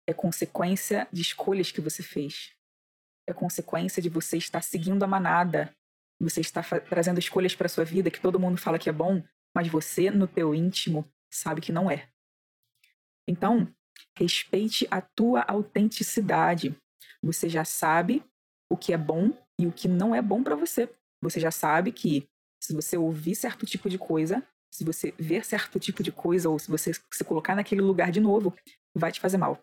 é 0.08 0.14
consequência 0.14 1.08
de 1.12 1.22
escolhas 1.22 1.72
que 1.72 1.82
você 1.82 2.02
fez. 2.02 2.54
É 3.28 3.34
consequência 3.34 4.02
de 4.02 4.10
você 4.10 4.38
estar 4.38 4.62
seguindo 4.62 5.04
a 5.04 5.08
manada. 5.08 5.76
Você 6.20 6.42
está 6.42 6.62
trazendo 6.82 7.20
escolhas 7.20 7.56
para 7.56 7.70
sua 7.70 7.84
vida 7.84 8.12
que 8.12 8.22
todo 8.22 8.40
mundo 8.40 8.58
fala 8.58 8.80
que 8.80 8.90
é 8.90 8.94
bom, 8.94 9.24
mas 9.56 9.68
você, 9.68 10.10
no 10.10 10.28
teu 10.28 10.54
íntimo, 10.54 11.10
sabe 11.30 11.62
que 11.62 11.72
não 11.72 11.90
é. 11.90 12.10
Então, 13.28 13.74
Respeite 14.18 14.88
a 14.92 15.02
tua 15.02 15.42
autenticidade. 15.42 16.76
Você 17.24 17.50
já 17.50 17.66
sabe 17.66 18.24
o 18.72 18.78
que 18.78 18.94
é 18.94 18.98
bom 18.98 19.32
e 19.60 19.68
o 19.68 19.72
que 19.72 19.88
não 19.88 20.14
é 20.14 20.22
bom 20.22 20.44
para 20.44 20.56
você. 20.56 20.90
Você 21.22 21.40
já 21.40 21.52
sabe 21.52 21.92
que 21.92 22.26
se 22.62 22.74
você 22.74 22.98
ouvir 22.98 23.36
certo 23.36 23.66
tipo 23.66 23.90
de 23.90 23.98
coisa, 23.98 24.46
se 24.74 24.84
você 24.84 25.14
ver 25.18 25.46
certo 25.46 25.80
tipo 25.80 26.02
de 26.02 26.12
coisa 26.12 26.50
ou 26.50 26.58
se 26.58 26.70
você 26.70 26.92
se 26.94 27.24
colocar 27.24 27.56
naquele 27.56 27.82
lugar 27.82 28.12
de 28.12 28.20
novo, 28.20 28.54
vai 28.96 29.12
te 29.12 29.20
fazer 29.20 29.38
mal. 29.38 29.60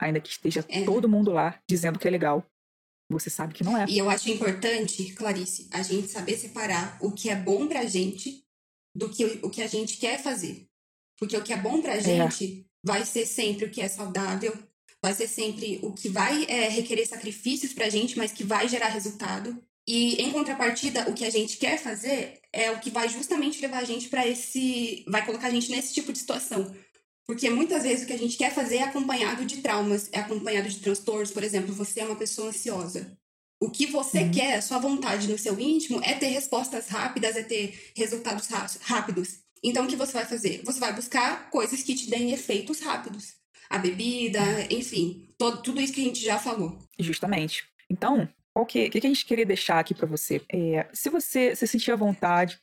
Ainda 0.00 0.20
que 0.20 0.30
esteja 0.30 0.64
é. 0.68 0.84
todo 0.84 1.08
mundo 1.08 1.32
lá 1.32 1.60
dizendo 1.68 1.98
que 1.98 2.06
é 2.06 2.10
legal. 2.10 2.44
Você 3.10 3.30
sabe 3.30 3.54
que 3.54 3.64
não 3.64 3.76
é. 3.76 3.86
E 3.88 3.96
eu 3.96 4.10
acho 4.10 4.28
importante, 4.30 5.14
Clarice, 5.14 5.68
a 5.72 5.82
gente 5.82 6.08
saber 6.08 6.36
separar 6.36 6.98
o 7.00 7.12
que 7.12 7.30
é 7.30 7.36
bom 7.36 7.66
pra 7.66 7.86
gente 7.86 8.44
do 8.94 9.08
que 9.08 9.24
o 9.42 9.48
que 9.48 9.62
a 9.62 9.66
gente 9.66 9.96
quer 9.96 10.22
fazer. 10.22 10.66
Porque 11.18 11.36
o 11.36 11.42
que 11.42 11.52
é 11.52 11.56
bom 11.56 11.80
pra 11.80 11.96
é. 11.96 12.00
gente 12.00 12.67
vai 12.88 13.04
ser 13.04 13.26
sempre 13.26 13.66
o 13.66 13.70
que 13.70 13.82
é 13.82 13.88
saudável, 13.88 14.56
vai 15.02 15.12
ser 15.12 15.28
sempre 15.28 15.78
o 15.82 15.92
que 15.92 16.08
vai 16.08 16.46
é, 16.48 16.68
requerer 16.68 17.06
sacrifícios 17.06 17.74
para 17.74 17.84
a 17.84 17.90
gente, 17.90 18.16
mas 18.16 18.32
que 18.32 18.42
vai 18.42 18.66
gerar 18.66 18.88
resultado. 18.88 19.62
E 19.86 20.22
em 20.22 20.32
contrapartida, 20.32 21.08
o 21.08 21.12
que 21.12 21.26
a 21.26 21.30
gente 21.30 21.58
quer 21.58 21.78
fazer 21.78 22.40
é 22.50 22.70
o 22.70 22.80
que 22.80 22.90
vai 22.90 23.06
justamente 23.10 23.60
levar 23.60 23.80
a 23.82 23.84
gente 23.84 24.08
para 24.08 24.26
esse. 24.26 25.04
vai 25.06 25.24
colocar 25.24 25.48
a 25.48 25.50
gente 25.50 25.70
nesse 25.70 25.92
tipo 25.92 26.12
de 26.12 26.18
situação. 26.18 26.74
Porque 27.26 27.50
muitas 27.50 27.82
vezes 27.82 28.04
o 28.04 28.06
que 28.06 28.14
a 28.14 28.18
gente 28.18 28.38
quer 28.38 28.54
fazer 28.54 28.76
é 28.76 28.82
acompanhado 28.84 29.44
de 29.44 29.58
traumas, 29.58 30.08
é 30.10 30.20
acompanhado 30.20 30.68
de 30.70 30.80
transtornos. 30.80 31.30
Por 31.30 31.44
exemplo, 31.44 31.74
você 31.74 32.00
é 32.00 32.06
uma 32.06 32.16
pessoa 32.16 32.48
ansiosa. 32.48 33.18
O 33.60 33.70
que 33.70 33.84
você 33.86 34.20
uhum. 34.20 34.30
quer, 34.30 34.54
a 34.54 34.62
sua 34.62 34.78
vontade 34.78 35.28
no 35.28 35.36
seu 35.36 35.60
íntimo, 35.60 36.00
é 36.02 36.14
ter 36.14 36.28
respostas 36.28 36.88
rápidas, 36.88 37.36
é 37.36 37.42
ter 37.42 37.92
resultados 37.94 38.46
rápidos. 38.80 39.40
Então, 39.62 39.84
o 39.84 39.88
que 39.88 39.96
você 39.96 40.12
vai 40.12 40.24
fazer? 40.24 40.62
Você 40.64 40.80
vai 40.80 40.92
buscar 40.92 41.50
coisas 41.50 41.82
que 41.82 41.94
te 41.94 42.08
deem 42.08 42.32
efeitos 42.32 42.80
rápidos. 42.80 43.34
A 43.68 43.78
bebida, 43.78 44.40
enfim, 44.70 45.28
todo, 45.36 45.62
tudo 45.62 45.80
isso 45.80 45.92
que 45.92 46.00
a 46.00 46.04
gente 46.04 46.24
já 46.24 46.38
falou. 46.38 46.78
Justamente. 46.98 47.64
Então, 47.90 48.28
o 48.54 48.64
que, 48.64 48.88
que 48.88 48.98
a 48.98 49.10
gente 49.10 49.24
queria 49.24 49.46
deixar 49.46 49.78
aqui 49.78 49.94
para 49.94 50.06
você? 50.06 50.40
É, 50.52 50.88
se 50.92 51.10
você 51.10 51.54
se 51.54 51.66
sentir 51.66 51.92
à 51.92 51.96
vontade, 51.96 52.58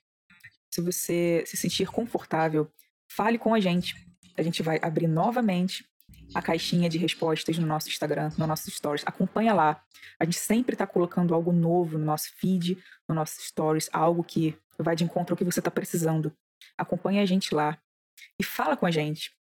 se 0.73 0.81
você 0.81 1.43
se 1.45 1.55
sentir 1.55 1.87
confortável, 1.87 2.69
fale 3.09 3.37
com 3.37 3.53
a 3.53 3.59
gente. 3.59 3.95
A 4.37 4.41
gente 4.41 4.61
vai 4.61 4.79
abrir 4.81 5.07
novamente 5.07 5.85
a 6.33 6.41
caixinha 6.41 6.89
de 6.89 6.97
respostas 6.97 7.57
no 7.57 7.67
nosso 7.67 7.87
Instagram, 7.87 8.31
no 8.37 8.47
nosso 8.47 8.69
Stories. 8.69 9.03
Acompanha 9.05 9.53
lá. 9.53 9.81
A 10.19 10.25
gente 10.25 10.37
sempre 10.37 10.73
está 10.75 10.85
colocando 10.85 11.33
algo 11.33 11.51
novo 11.51 11.97
no 11.97 12.05
nosso 12.05 12.29
feed, 12.35 12.77
no 13.07 13.15
nosso 13.15 13.41
Stories, 13.41 13.89
algo 13.93 14.23
que 14.23 14.57
vai 14.77 14.95
de 14.95 15.03
encontro 15.03 15.33
ao 15.33 15.37
que 15.37 15.45
você 15.45 15.59
está 15.59 15.71
precisando. 15.71 16.33
Acompanhe 16.77 17.19
a 17.19 17.25
gente 17.25 17.53
lá 17.53 17.77
e 18.39 18.43
fala 18.43 18.75
com 18.75 18.85
a 18.85 18.91
gente. 18.91 19.35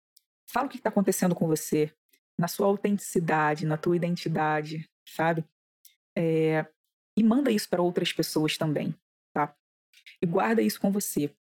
Fala 0.49 0.67
o 0.67 0.69
que 0.69 0.77
está 0.77 0.89
acontecendo 0.89 1.33
com 1.35 1.47
você, 1.47 1.93
na 2.37 2.47
sua 2.47 2.67
autenticidade, 2.67 3.65
na 3.65 3.77
tua 3.77 3.95
identidade, 3.95 4.89
sabe? 5.07 5.45
É, 6.17 6.65
e 7.17 7.23
manda 7.23 7.51
isso 7.51 7.69
para 7.69 7.81
outras 7.81 8.11
pessoas 8.11 8.57
também, 8.57 8.95
tá? 9.33 9.55
E 10.21 10.25
guarda 10.25 10.61
isso 10.61 10.79
com 10.79 10.91
você. 10.91 11.33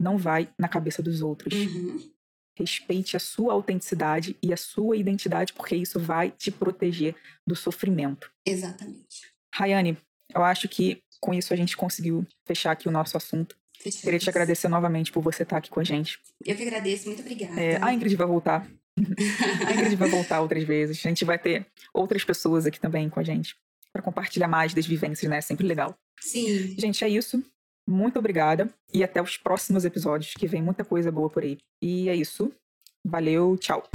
Não 0.00 0.18
vai 0.18 0.52
na 0.58 0.68
cabeça 0.68 1.02
dos 1.02 1.22
outros. 1.22 1.54
Uhum. 1.54 2.12
Respeite 2.56 3.16
a 3.16 3.20
sua 3.20 3.52
autenticidade 3.52 4.36
e 4.42 4.52
a 4.52 4.56
sua 4.56 4.96
identidade, 4.96 5.52
porque 5.52 5.76
isso 5.76 5.98
vai 5.98 6.30
te 6.30 6.50
proteger 6.50 7.14
do 7.46 7.54
sofrimento. 7.54 8.32
Exatamente. 8.46 9.30
Rayane, 9.54 9.98
eu 10.34 10.42
acho 10.42 10.68
que 10.68 11.02
com 11.20 11.34
isso 11.34 11.52
a 11.52 11.56
gente 11.56 11.76
conseguiu 11.76 12.26
fechar 12.46 12.72
aqui 12.72 12.88
o 12.88 12.92
nosso 12.92 13.16
assunto. 13.16 13.56
Queria 13.82 14.18
te 14.18 14.28
agradecer 14.28 14.68
novamente 14.68 15.12
por 15.12 15.22
você 15.22 15.42
estar 15.42 15.58
aqui 15.58 15.70
com 15.70 15.80
a 15.80 15.84
gente. 15.84 16.18
Eu 16.44 16.56
que 16.56 16.62
agradeço, 16.62 17.06
muito 17.06 17.20
obrigada. 17.20 17.60
É, 17.60 17.78
a 17.82 17.92
Ingrid 17.92 18.16
vai 18.16 18.26
voltar. 18.26 18.66
a 19.66 19.72
Ingrid 19.72 19.96
vai 19.96 20.08
voltar 20.08 20.40
outras 20.40 20.64
vezes. 20.64 20.98
A 21.04 21.08
gente 21.08 21.24
vai 21.24 21.38
ter 21.38 21.66
outras 21.92 22.24
pessoas 22.24 22.66
aqui 22.66 22.80
também 22.80 23.08
com 23.08 23.20
a 23.20 23.22
gente 23.22 23.56
para 23.92 24.02
compartilhar 24.02 24.48
mais 24.48 24.74
das 24.74 24.86
vivências, 24.86 25.30
né? 25.30 25.38
É 25.38 25.40
sempre 25.40 25.66
legal. 25.66 25.96
Sim. 26.20 26.74
Gente, 26.78 27.02
é 27.04 27.08
isso. 27.08 27.42
Muito 27.88 28.18
obrigada 28.18 28.68
e 28.92 29.04
até 29.04 29.22
os 29.22 29.36
próximos 29.36 29.84
episódios, 29.84 30.34
que 30.34 30.46
vem 30.46 30.60
muita 30.60 30.84
coisa 30.84 31.10
boa 31.12 31.30
por 31.30 31.44
aí. 31.44 31.58
E 31.80 32.08
é 32.08 32.16
isso. 32.16 32.52
Valeu, 33.04 33.56
tchau. 33.56 33.88